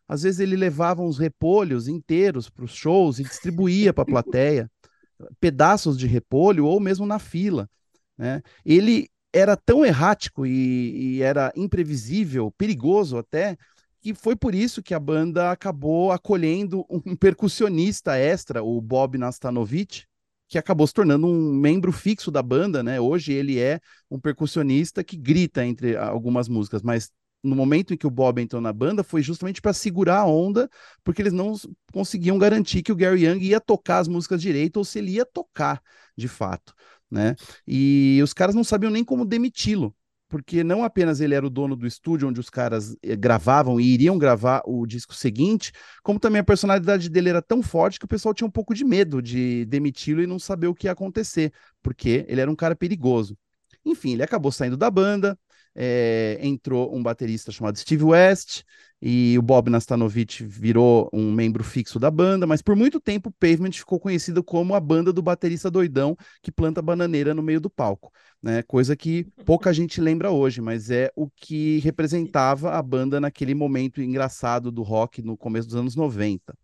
[0.07, 4.70] Às vezes ele levava uns repolhos inteiros para os shows e distribuía para a plateia,
[5.40, 7.68] pedaços de repolho ou mesmo na fila,
[8.16, 8.42] né?
[8.64, 13.57] Ele era tão errático e, e era imprevisível, perigoso até,
[14.01, 20.07] que foi por isso que a banda acabou acolhendo um percussionista extra, o Bob Nastanovich,
[20.49, 23.01] que acabou se tornando um membro fixo da banda, né?
[23.01, 23.80] Hoje ele é
[24.11, 27.11] um percussionista que grita entre algumas músicas, mas
[27.42, 30.68] no momento em que o Bob entrou na banda foi justamente para segurar a onda,
[31.05, 31.55] porque eles não
[31.92, 35.26] conseguiam garantir que o Gary Young ia tocar as músicas direito ou se ele ia
[35.26, 35.82] tocar
[36.16, 36.74] de fato,
[37.11, 37.36] né?
[37.66, 39.94] E os caras não sabiam nem como demiti-lo
[40.29, 43.87] porque não apenas ele era o dono do estúdio onde os caras eh, gravavam e
[43.87, 45.72] iriam gravar o disco seguinte,
[46.03, 48.85] como também a personalidade dele era tão forte que o pessoal tinha um pouco de
[48.85, 51.53] medo de demiti-lo e não saber o que ia acontecer,
[51.83, 53.37] porque ele era um cara perigoso.
[53.85, 55.39] Enfim, ele acabou saindo da banda,
[55.79, 58.64] eh, entrou um baterista chamado Steve West,
[59.01, 63.33] e o Bob Nastanovich virou um membro fixo da banda, mas por muito tempo o
[63.33, 67.70] Pavement ficou conhecido como a banda do baterista doidão que planta bananeira no meio do
[67.70, 68.11] palco
[68.43, 68.62] né?
[68.62, 74.01] Coisa que pouca gente lembra hoje, mas é o que representava a banda naquele momento
[74.01, 76.57] engraçado do rock no começo dos anos 90.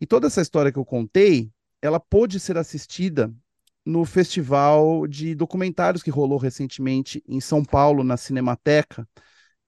[0.00, 1.50] E toda essa história que eu contei,
[1.80, 3.32] ela pôde ser assistida
[3.86, 9.08] no festival de documentários que rolou recentemente em São Paulo, na Cinemateca,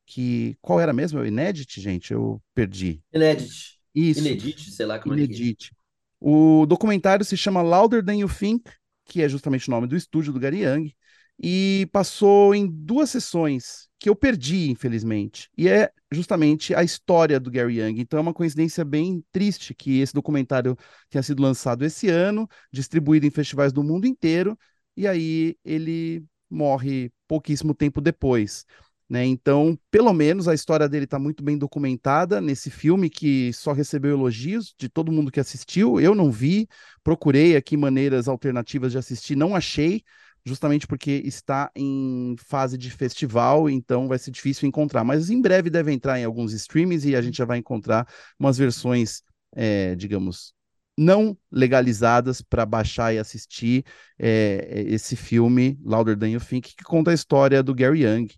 [0.05, 1.21] que qual era mesmo?
[1.21, 2.13] É o Inédit, gente?
[2.13, 3.01] Eu perdi.
[3.13, 3.79] Inédit.
[3.95, 4.21] Isso.
[4.21, 5.25] Inedite, sei lá como é que é.
[5.27, 5.73] Inedit.
[6.21, 8.69] O documentário se chama Louder Than You Think,
[9.05, 10.93] que é justamente o nome do estúdio do Gary Young,
[11.41, 15.51] e passou em duas sessões que eu perdi, infelizmente.
[15.57, 18.01] E é justamente a história do Gary Young.
[18.01, 20.77] Então é uma coincidência bem triste que esse documentário
[21.11, 24.59] tenha sido lançado esse ano, distribuído em festivais do mundo inteiro,
[24.97, 28.65] e aí ele morre pouquíssimo tempo depois.
[29.09, 29.25] Né?
[29.25, 34.11] Então, pelo menos a história dele está muito bem documentada nesse filme que só recebeu
[34.13, 35.99] elogios de todo mundo que assistiu.
[35.99, 36.69] Eu não vi,
[37.03, 40.03] procurei aqui maneiras alternativas de assistir, não achei,
[40.49, 45.05] justamente porque está em fase de festival, então vai ser difícil encontrar.
[45.05, 48.07] Mas em breve deve entrar em alguns streams e a gente já vai encontrar
[48.39, 49.23] umas versões,
[49.55, 50.55] é, digamos,
[50.97, 53.85] não legalizadas para baixar e assistir
[54.19, 58.29] é, esse filme, Louder Than You Think, que conta a história do Gary Young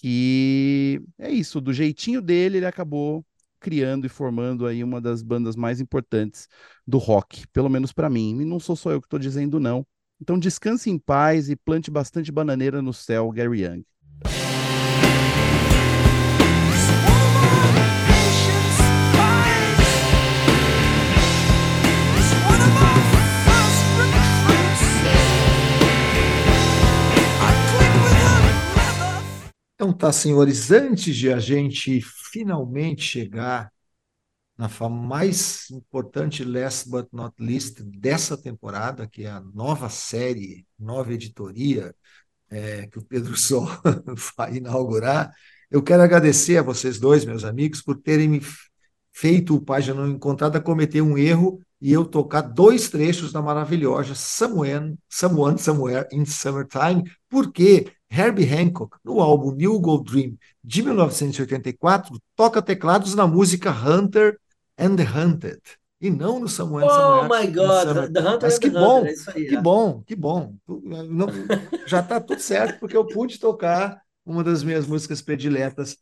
[0.00, 3.26] que é isso, do jeitinho dele, ele acabou
[3.60, 6.48] criando e formando aí uma das bandas mais importantes
[6.86, 8.40] do rock, pelo menos para mim.
[8.40, 9.84] E não sou só eu que estou dizendo não.
[10.20, 13.84] Então descanse em paz e plante bastante bananeira no céu, Gary Young.
[29.80, 32.00] Então tá, senhores, antes de a gente
[32.32, 33.70] finalmente chegar
[34.58, 40.66] na fa- mais importante last but not least dessa temporada, que é a nova série,
[40.78, 41.94] nova editoria,
[42.50, 43.68] é, que o Pedro Sol
[44.36, 45.32] vai inaugurar,
[45.70, 48.40] eu quero agradecer a vocês dois, meus amigos, por terem me
[49.12, 54.14] feito o Página Não Encontrada cometer um erro e eu tocar dois trechos da maravilhosa
[54.14, 62.18] Someone, Someone Somewhere in Summertime, porque Herbie Hancock, no álbum New Gold Dream de 1984,
[62.34, 64.38] toca teclados na música Hunter
[64.78, 65.60] and the Hunted,
[66.00, 67.28] e não no Samuel Oh Samuel.
[67.28, 68.12] my God.
[68.14, 69.46] The Hunter Mas que bom, Hunter, é isso aí.
[69.46, 69.60] que é.
[69.62, 70.54] bom, que bom.
[70.68, 71.28] Não-
[71.86, 75.96] já está tudo certo, porque eu pude tocar uma das minhas músicas prediletas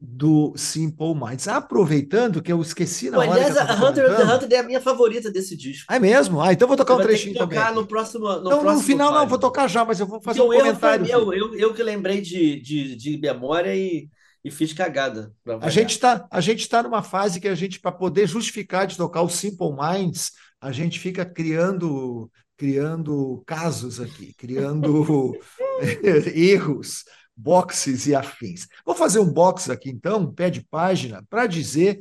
[0.00, 1.46] do Simple Minds.
[1.48, 4.24] Aproveitando que eu esqueci na Pô, hora aliás, a Hunter and the.
[4.34, 5.92] Hunter é a minha favorita desse disco.
[5.92, 6.40] É mesmo?
[6.40, 7.58] Ah, então vou tocar um trechinho também.
[7.58, 7.74] tocar aqui.
[7.74, 9.30] no próximo, no Então, no próximo final, não, Five.
[9.30, 11.04] vou tocar já, mas eu vou fazer um comentário.
[11.06, 14.08] meu, eu, eu que lembrei de, de, de memória e,
[14.44, 15.32] e fiz cagada.
[15.60, 18.96] A gente está a gente tá numa fase que a gente, para poder justificar de
[18.96, 25.36] tocar o Simple Minds, a gente fica criando, criando casos aqui, criando
[26.34, 27.04] erros,
[27.36, 28.66] boxes e afins.
[28.84, 32.00] Vou fazer um box aqui, então, um pé de página, para dizer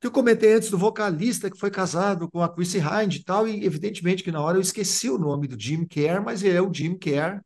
[0.00, 3.46] que eu comentei antes do vocalista que foi casado com a Chrissy Hind e tal,
[3.46, 6.62] e evidentemente que na hora eu esqueci o nome do Jim Kerr, mas ele é
[6.62, 7.40] o Jim Kerr.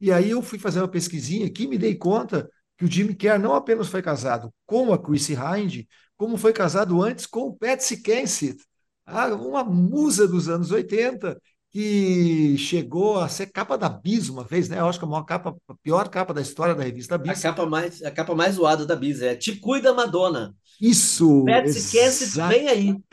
[0.00, 2.48] E aí eu fui fazer uma pesquisinha aqui e me dei conta
[2.80, 5.84] que o Jim Kerr não apenas foi casado com a Chrissy Hind,
[6.16, 8.56] como foi casado antes com o Patsy Kensit,
[9.04, 11.38] a- uma musa dos anos 80,
[11.70, 14.80] que chegou a ser capa da Bis uma vez, né?
[14.80, 17.18] Eu acho que é a maior capa, a pior capa da história da revista A
[17.18, 17.42] Bis.
[17.42, 20.54] capa mais, a capa mais zoada da Bis é Te Cuida Madonna.
[20.80, 22.96] Isso, Patsy Kensit vem aí.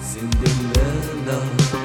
[0.00, 1.81] exatamente.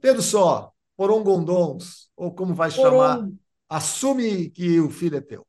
[0.00, 3.36] Pedro Só, Porongondons, ou como vai chamar, Poron,
[3.68, 5.46] assume que o filho é teu.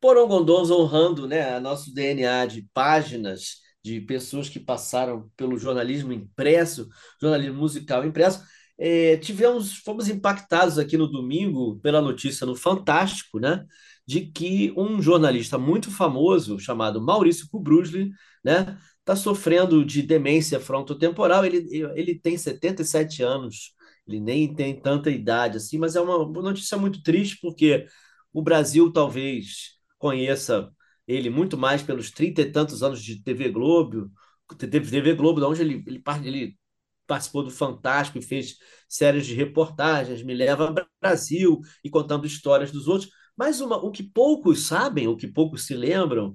[0.00, 6.88] Porongondons honrando né, nosso DNA de páginas de pessoas que passaram pelo jornalismo impresso,
[7.20, 8.42] jornalismo musical impresso.
[8.78, 13.64] É, tivemos, fomos impactados aqui no domingo pela notícia no Fantástico, né,
[14.06, 18.10] de que um jornalista muito famoso chamado Maurício Kubrusli,
[18.44, 18.76] né,
[19.06, 21.44] está sofrendo de demência frontotemporal.
[21.44, 23.72] Ele, ele tem 77 anos,
[24.06, 27.86] ele nem tem tanta idade assim, mas é uma notícia muito triste porque
[28.32, 30.70] o Brasil talvez conheça
[31.06, 34.10] ele muito mais pelos trinta e tantos anos de TV Globo,
[34.58, 36.58] TV Globo, de onde ele, ele, ele
[37.06, 38.56] participou do Fantástico e fez
[38.88, 43.10] séries de reportagens, Me Leva ao Brasil e contando histórias dos outros.
[43.36, 46.34] Mas uma, o que poucos sabem, o que poucos se lembram,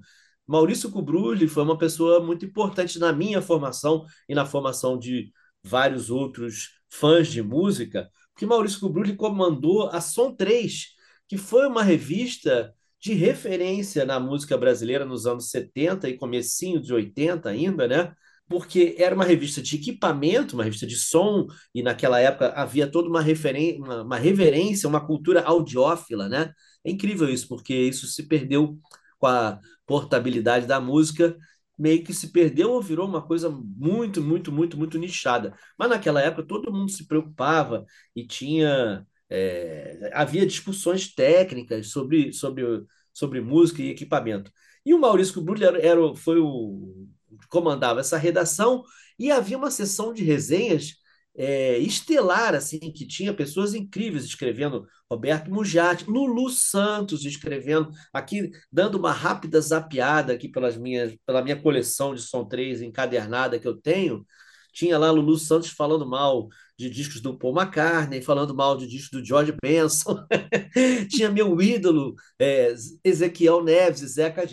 [0.52, 5.32] Maurício Kubrusli foi uma pessoa muito importante na minha formação e na formação de
[5.64, 10.88] vários outros fãs de música, porque Maurício Kubrusli comandou a Som 3,
[11.26, 16.94] que foi uma revista de referência na música brasileira nos anos 70 e comecinho de
[16.94, 18.14] 80 ainda, né?
[18.50, 23.08] Porque era uma revista de equipamento, uma revista de som, e naquela época havia toda
[23.08, 26.52] uma, uma, uma reverência, uma cultura audiófila, né?
[26.84, 28.78] É incrível isso, porque isso se perdeu
[29.18, 29.60] com a
[29.92, 31.38] portabilidade da música,
[31.78, 35.54] meio que se perdeu ou virou uma coisa muito, muito, muito, muito nichada.
[35.78, 37.86] Mas naquela época todo mundo se preocupava
[38.16, 42.64] e tinha é, havia discussões técnicas sobre, sobre,
[43.14, 44.50] sobre música e equipamento.
[44.86, 47.06] E o Maurício Kubrulli era, era, foi o
[47.50, 48.84] comandava essa redação
[49.20, 50.96] e havia uma sessão de resenhas
[51.36, 58.96] é, estelar, assim, que tinha pessoas incríveis escrevendo, Roberto Mujati, Lulu Santos escrevendo, aqui dando
[58.96, 63.76] uma rápida zapiada aqui pelas minhas, pela minha coleção de Som 3 encadernada que eu
[63.76, 64.26] tenho,
[64.74, 69.20] tinha lá Lulu Santos falando mal de discos do Paul McCartney, falando mal de discos
[69.20, 70.26] do George Benson.
[71.10, 72.74] Tinha meu ídolo, é,
[73.04, 74.46] Ezequiel Neves Zeca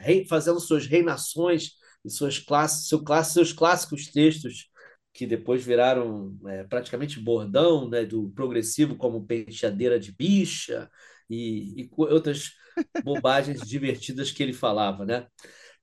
[0.00, 1.72] rei, fazendo suas reinações
[2.04, 2.44] e suas
[2.86, 4.68] seu seus clássicos textos,
[5.14, 10.90] que depois viraram é, praticamente bordão né, do progressivo, como Penteadeira de Bicha
[11.30, 12.50] e, e outras
[13.04, 15.26] bobagens divertidas que ele falava, né?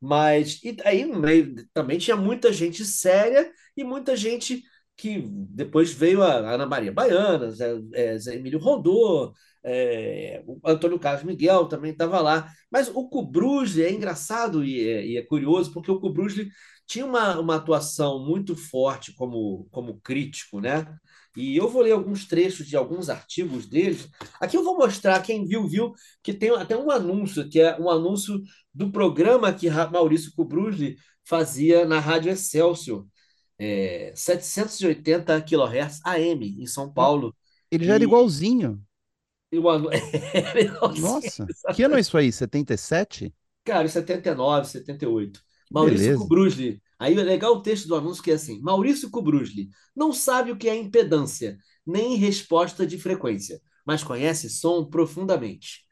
[0.01, 4.63] Mas e aí no meio também tinha muita gente séria e muita gente
[4.97, 10.99] que depois veio a Ana Maria Baiana, Zé, é, Zé Emílio Rondô, é, o Antônio
[10.99, 12.51] Carlos Miguel também estava lá.
[12.69, 16.49] Mas o Kubrusli é engraçado e é, e é, curioso, porque o Kubrusli
[16.91, 20.85] tinha uma, uma atuação muito forte como, como crítico, né?
[21.37, 24.09] E eu vou ler alguns trechos de alguns artigos deles.
[24.39, 27.89] Aqui eu vou mostrar, quem viu, viu, que tem até um anúncio, que é um
[27.89, 28.41] anúncio
[28.73, 33.05] do programa que Maurício Kubrusli fazia na Rádio Excelsior,
[33.59, 37.35] é, 780 kHz AM, em São Paulo.
[37.71, 38.81] Ele já era E- igualzinho.
[39.51, 39.89] E o anu-
[40.93, 42.31] Nossa, que ano é isso aí?
[42.31, 43.33] 77?
[43.63, 45.41] Cara, em 79, 78.
[45.71, 46.21] Maurício Beleza.
[46.23, 46.81] Kubrusli.
[46.99, 50.57] Aí é legal o texto do anúncio que é assim: Maurício Kubrusli não sabe o
[50.57, 51.57] que é impedância.
[51.85, 55.85] nem resposta de frequência, mas conhece som profundamente.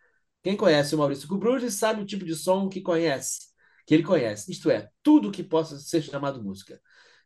[0.44, 3.48] Quem conhece o Maurício Kubrugli sabe o tipo de som que conhece,
[3.86, 6.80] que ele conhece, isto é, tudo que possa ser chamado música.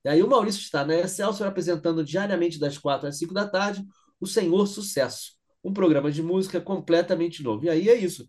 [0.04, 3.86] E aí o Maurício está na Excelsior apresentando diariamente das quatro às cinco da tarde
[4.20, 5.34] o Senhor Sucesso,
[5.64, 7.66] um programa de música completamente novo.
[7.66, 8.28] E aí é isso.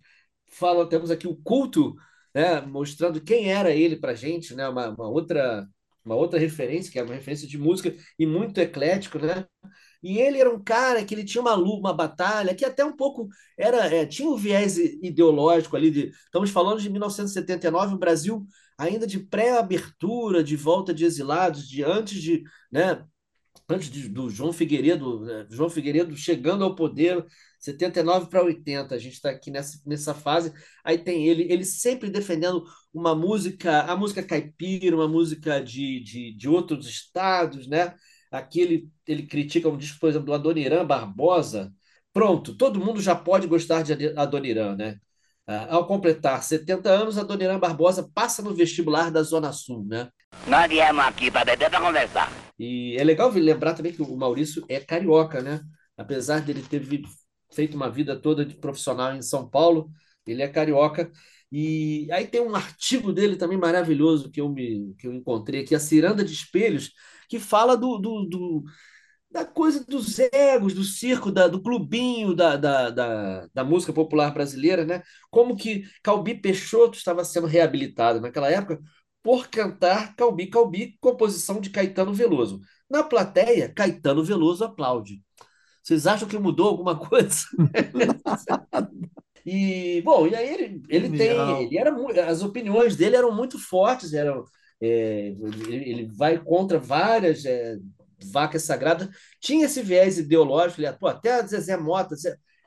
[0.50, 1.94] Fala, temos aqui o culto,
[2.34, 5.66] né, mostrando quem era ele para gente, né, uma, uma outra
[6.04, 9.46] uma outra referência, que é uma referência de música e muito eclético, né?
[10.02, 12.94] E ele era um cara que ele tinha uma luta, uma batalha, que até um
[12.94, 13.26] pouco
[13.58, 15.90] era é, tinha um viés ideológico ali.
[15.90, 21.82] De, estamos falando de 1979, o Brasil ainda de pré-abertura, de volta de exilados, de
[21.82, 23.02] antes de, né,
[23.68, 27.24] antes de, do João Figueiredo, né, João Figueiredo chegando ao poder,
[27.58, 30.52] 79 para 80, a gente está aqui nessa, nessa fase.
[30.84, 36.36] Aí tem ele, ele sempre defendendo uma música, a música caipira, uma música de, de,
[36.36, 37.94] de outros estados, né?
[38.30, 41.72] Aqui ele, ele critica um disco, por exemplo, do Adoniran Barbosa.
[42.12, 44.98] Pronto, todo mundo já pode gostar de Adoniran, né?
[45.46, 50.08] Ah, ao completar 70 anos, Adoniran Barbosa passa no vestibular da Zona Sul, né?
[50.46, 52.43] Nós viemos aqui para beber para conversar.
[52.58, 55.60] E é legal lembrar também que o Maurício é carioca, né?
[55.96, 56.82] Apesar dele ter
[57.52, 59.90] feito uma vida toda de profissional em São Paulo,
[60.26, 61.10] ele é carioca.
[61.50, 65.74] E aí tem um artigo dele também maravilhoso que eu me que eu encontrei aqui,
[65.74, 66.90] a Ciranda de Espelhos,
[67.28, 68.64] que fala do, do, do-
[69.30, 74.32] da coisa dos egos, do circo, da, do clubinho da, da, da, da música popular
[74.32, 75.02] brasileira, né?
[75.30, 78.80] Como que Calbi Peixoto estava sendo reabilitado naquela época
[79.24, 82.60] por cantar Calbi Calbi, composição de Caetano Veloso.
[82.88, 85.22] Na plateia, Caetano Veloso aplaude.
[85.82, 87.46] Vocês acham que mudou alguma coisa?
[89.46, 91.94] E, bom, e aí ele, ele tem, ele era,
[92.30, 94.44] as opiniões dele eram muito fortes, eram,
[94.80, 95.34] é,
[95.68, 97.76] ele, vai contra várias é,
[98.30, 99.08] vacas sagradas,
[99.40, 102.14] tinha esse viés ideológico, ele, pô, até a Zezé Mota,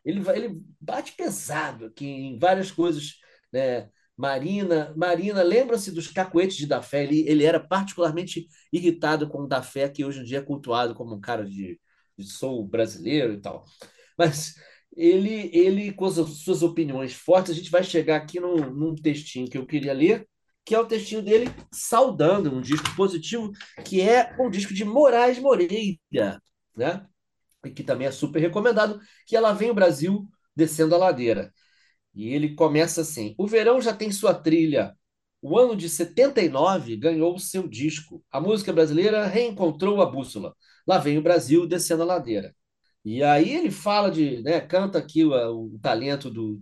[0.06, 3.16] ele, ele bate pesado aqui em várias coisas,
[3.52, 3.90] né?
[4.18, 9.48] Marina, Marina, lembra-se dos cacuetes de Da Fé, ele, ele era particularmente irritado com o
[9.48, 11.80] Da Fé, que hoje em dia é cultuado como um cara de,
[12.18, 12.26] de
[12.68, 13.64] brasileiro e tal.
[14.18, 14.56] Mas
[14.96, 19.48] ele, ele com as suas opiniões fortes, a gente vai chegar aqui num, num textinho
[19.48, 20.28] que eu queria ler,
[20.66, 23.52] que é o textinho dele saudando um disco positivo,
[23.86, 26.42] que é um disco de Moraes Moreira,
[26.76, 27.06] né?
[27.66, 31.54] E que também é super recomendado, que ela vem o Brasil descendo a ladeira.
[32.18, 34.96] E ele começa assim: O verão já tem sua trilha.
[35.42, 38.24] O ano de 79 ganhou o seu disco.
[38.32, 40.56] A música brasileira reencontrou a bússola.
[40.88, 42.56] Lá vem o Brasil descendo a ladeira.
[43.06, 45.32] E aí ele fala de, né, canta aqui o,
[45.76, 46.60] o talento do,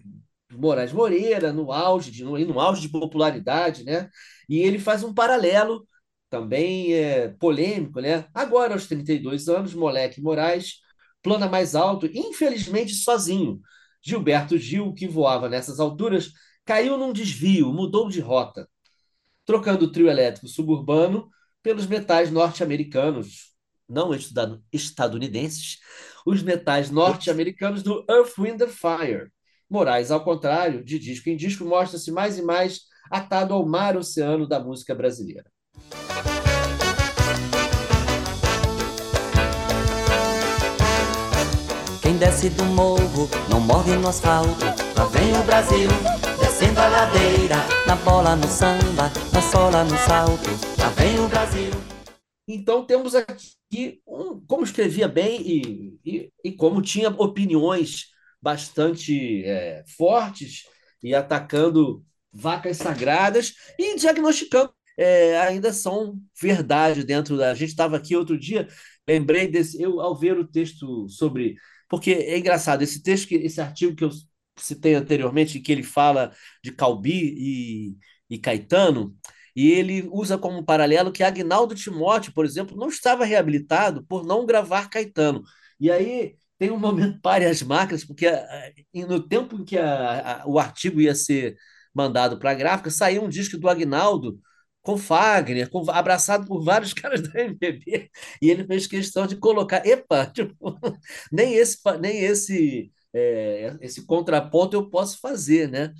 [0.49, 4.10] do Moraes Moreira no auge de no, no auge de popularidade, né?
[4.49, 5.88] E ele faz um paralelo
[6.30, 8.28] também é, polêmico, né?
[8.34, 10.82] Agora aos 32 anos, moleque Moraes
[11.22, 13.62] plana mais alto, infelizmente sozinho.
[14.06, 16.32] Gilberto Gil, que voava nessas alturas,
[16.64, 18.70] caiu num desvio, mudou de rota,
[19.43, 21.28] trocando o trio elétrico suburbano
[21.64, 23.56] pelos metais norte-americanos,
[23.89, 24.12] não
[24.72, 25.80] estadunidenses,
[26.24, 29.32] os metais norte-americanos do Earth, Wind and Fire.
[29.68, 34.47] Moraes, ao contrário, de disco em disco, mostra-se mais e mais atado ao mar oceano
[34.47, 35.51] da música brasileira.
[42.16, 44.63] Quem desce do morro não morre no asfalto.
[44.95, 45.89] Lá vem o Brasil,
[46.39, 47.57] descendo a ladeira.
[47.86, 50.49] Na bola, no samba, na sola, no salto.
[50.80, 51.72] Lá vem o Brasil.
[52.47, 58.05] Então temos aqui um, como escrevia bem e, e, e como tinha opiniões
[58.41, 60.63] bastante é, fortes
[61.03, 62.01] e atacando
[62.32, 67.51] vacas sagradas e diagnosticando é, ainda são verdade dentro da.
[67.51, 68.68] A gente estava aqui outro dia,
[69.07, 71.55] lembrei desse, eu ao ver o texto sobre.
[71.90, 74.10] Porque é engraçado, esse texto, que- esse artigo que eu
[74.58, 76.32] citei anteriormente, que ele fala
[76.64, 77.98] de Calbi e,
[78.30, 79.16] e Caetano,
[79.56, 84.46] e ele usa como paralelo que Agnaldo Timóteo, por exemplo, não estava reabilitado por não
[84.46, 85.44] gravar Caetano.
[85.80, 89.78] E aí tem um momento pare as máquinas, porque ah, e no tempo em que
[89.78, 91.56] a- a- o artigo ia ser
[91.94, 94.40] mandado para a gráfica, saiu um disco do Agnaldo
[94.86, 98.12] com Fagner, com- abraçado por vários caras da MPB,
[98.42, 100.78] e ele fez questão de colocar, epa, tipo,
[101.32, 105.94] nem esse, nem esse, é, esse contraponto eu posso fazer, né?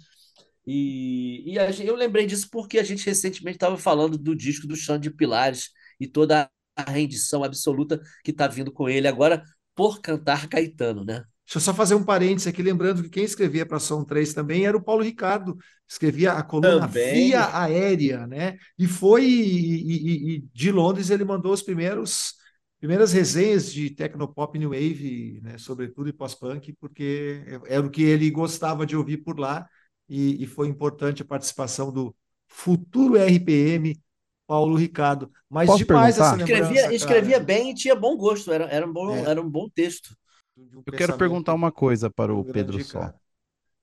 [0.68, 4.76] E, e a eu lembrei disso porque a gente recentemente estava falando do disco do
[4.76, 5.70] Chão de Pilares
[6.00, 9.44] e toda a rendição absoluta que está vindo com ele agora
[9.76, 11.24] por cantar Caetano, né?
[11.46, 14.66] Deixa eu só fazer um parênteses aqui, lembrando que quem escrevia para Som 3 também
[14.66, 15.56] era o Paulo Ricardo,
[15.88, 17.28] escrevia a coluna Também.
[17.28, 18.58] Via Aérea, né?
[18.78, 22.34] E foi, e, e- e de Londres ele mandou os primeiros
[22.80, 28.30] primeiras resenhas de Tecnopop New Wave, né, sobretudo e pós-punk, porque era o que ele
[28.30, 29.68] gostava de ouvir por lá
[30.08, 32.16] e, e foi importante a participação do
[32.48, 34.00] futuro RPM,
[34.46, 35.32] Paulo Ricardo.
[35.50, 36.26] Mas Posso demais perguntar?
[36.28, 39.30] essa lembrança, Escrevia, escrevia bem e tinha bom gosto, era, era, um, bom, É.
[39.30, 40.16] era um bom texto.
[40.56, 43.14] De um Eu quero perguntar uma coisa para o Pedro Sol.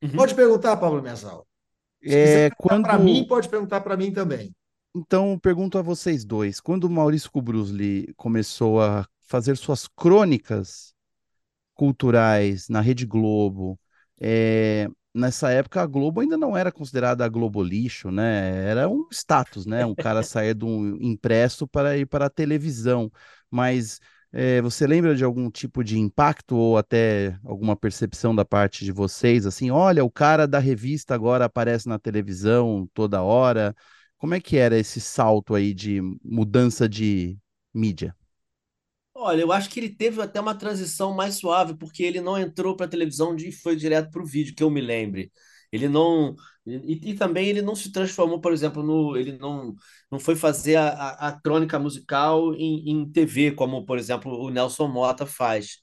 [0.03, 0.11] Uhum.
[0.11, 1.47] Pode perguntar, Pablo Mezal.
[2.03, 2.83] Se É, quando...
[2.83, 4.55] para mim, pode perguntar para mim também.
[4.95, 10.93] Então, pergunto a vocês dois: quando o Maurício Kubrusli começou a fazer suas crônicas
[11.75, 13.79] culturais na Rede Globo,
[14.21, 18.67] é, nessa época a Globo ainda não era considerada a Globo lixo, né?
[18.69, 19.87] Era um status, né?
[19.87, 23.11] Um cara sair de um impresso para ir para a televisão.
[23.51, 24.01] Mas
[24.33, 28.93] é, você lembra de algum tipo de impacto ou até alguma percepção da parte de
[28.93, 29.47] vocês?
[29.47, 33.75] Assim, olha, o cara da revista agora aparece na televisão toda hora.
[34.17, 37.39] Como é que era esse salto aí de mudança de
[37.75, 38.17] mídia?
[39.15, 42.75] Olha, eu acho que ele teve até uma transição mais suave, porque ele não entrou
[42.77, 45.31] para a televisão e foi direto para o vídeo, que eu me lembre.
[45.73, 46.37] Ele não.
[46.67, 49.17] E, e também ele não se transformou, por exemplo, no.
[49.17, 49.75] Ele não,
[50.11, 54.51] não foi fazer a, a, a crônica musical em, em TV, como, por exemplo, o
[54.51, 55.79] Nelson Mota faz.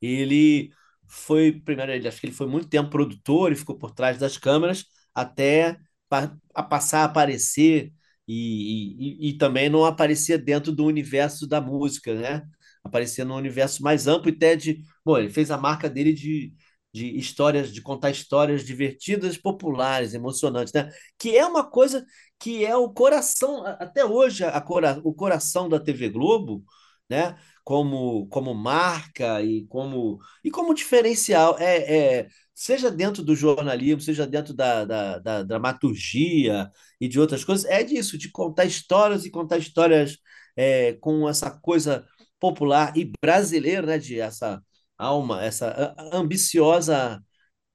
[0.00, 0.70] Ele
[1.08, 4.36] foi, primeiro, ele, acho que ele foi muito tempo produtor e ficou por trás das
[4.38, 4.84] câmeras
[5.14, 5.76] até
[6.08, 7.92] pa, a passar a aparecer.
[8.26, 12.42] E, e, e também não aparecia dentro do universo da música, né?
[12.84, 14.82] aparecer num universo mais amplo e até de.
[15.04, 16.52] Bom, ele fez a marca dele de,
[16.92, 20.90] de histórias, de contar histórias divertidas, populares, emocionantes, né?
[21.18, 22.04] Que é uma coisa
[22.38, 26.64] que é o coração, até hoje, a cora, o coração da TV Globo,
[27.08, 27.36] né?
[27.64, 31.56] Como, como marca e como, e como diferencial.
[31.58, 36.70] É, é, seja dentro do jornalismo, seja dentro da, da, da dramaturgia
[37.00, 40.18] e de outras coisas, é disso, de contar histórias e contar histórias
[40.56, 42.06] é, com essa coisa
[42.40, 44.62] popular e brasileiro, né, de essa
[45.02, 47.22] alma, essa ambiciosa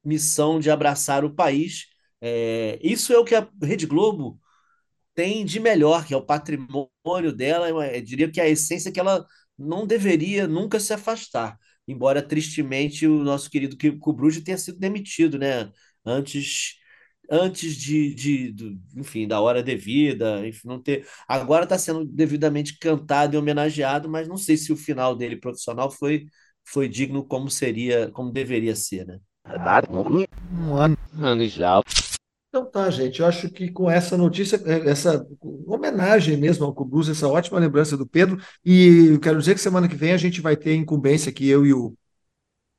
[0.04, 1.88] missão de abraçar o país.
[2.22, 4.40] É, isso é o que a Rede Globo
[5.16, 8.92] tem de melhor, que é o patrimônio dela, eu, eu diria que é a essência
[8.92, 9.26] que ela
[9.58, 11.58] não deveria nunca se afastar,
[11.88, 15.72] embora tristemente o nosso querido Cubruge tenha sido demitido, né,
[16.06, 16.76] antes
[17.30, 21.06] antes de, de, de, enfim, da hora devida, enfim, não ter.
[21.28, 25.92] Agora está sendo devidamente cantado e homenageado, mas não sei se o final dele profissional
[25.92, 26.26] foi,
[26.68, 29.20] foi digno como seria, como deveria ser, né?
[30.52, 30.98] Um ano.
[31.18, 31.82] Ano já.
[32.50, 33.22] Então tá, gente.
[33.22, 35.26] Eu acho que com essa notícia, essa
[35.66, 39.88] homenagem mesmo ao Cubus, essa ótima lembrança do Pedro, e eu quero dizer que semana
[39.88, 41.96] que vem a gente vai ter incumbência aqui, eu e o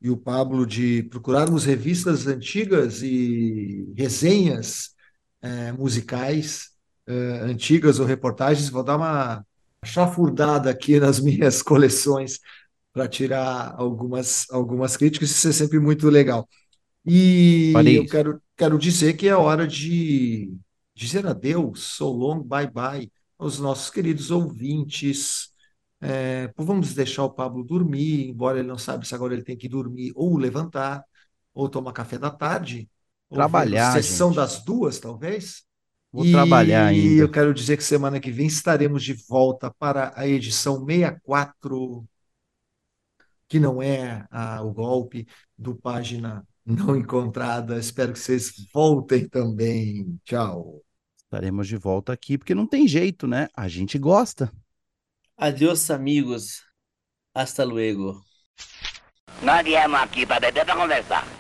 [0.01, 4.91] e o Pablo de procurarmos revistas antigas e resenhas
[5.43, 6.69] é, musicais
[7.05, 8.69] é, antigas ou reportagens.
[8.69, 9.45] Vou dar uma
[9.85, 12.39] chafurdada aqui nas minhas coleções
[12.99, 15.31] para tirar algumas, algumas críticas.
[15.31, 16.49] Isso é sempre muito legal.
[17.07, 20.55] E eu quero, quero dizer que é hora de
[20.95, 25.51] dizer adeus, so long, bye bye, aos nossos queridos ouvintes.
[26.01, 29.69] É, vamos deixar o Pablo dormir, embora ele não sabe se agora ele tem que
[29.69, 31.05] dormir ou levantar,
[31.55, 32.89] ou tomar café da tarde,
[33.33, 34.35] Trabalhar, sessão gente.
[34.35, 35.65] das duas, talvez.
[36.13, 37.23] Vou trabalhar E ainda.
[37.23, 42.05] eu quero dizer que semana que vem estaremos de volta para a edição 64,
[43.49, 45.27] que não é a- o golpe
[45.57, 47.79] do Página Não Encontrada.
[47.79, 50.21] Espero que vocês voltem também.
[50.25, 50.83] Tchau.
[51.25, 53.49] Estaremos de volta aqui, porque não tem jeito, né?
[53.55, 54.53] A gente gosta.
[55.37, 56.63] Adiós, amigos.
[57.35, 58.21] Hasta luego.
[59.43, 61.38] Nós viemos aqui para beber para conversar.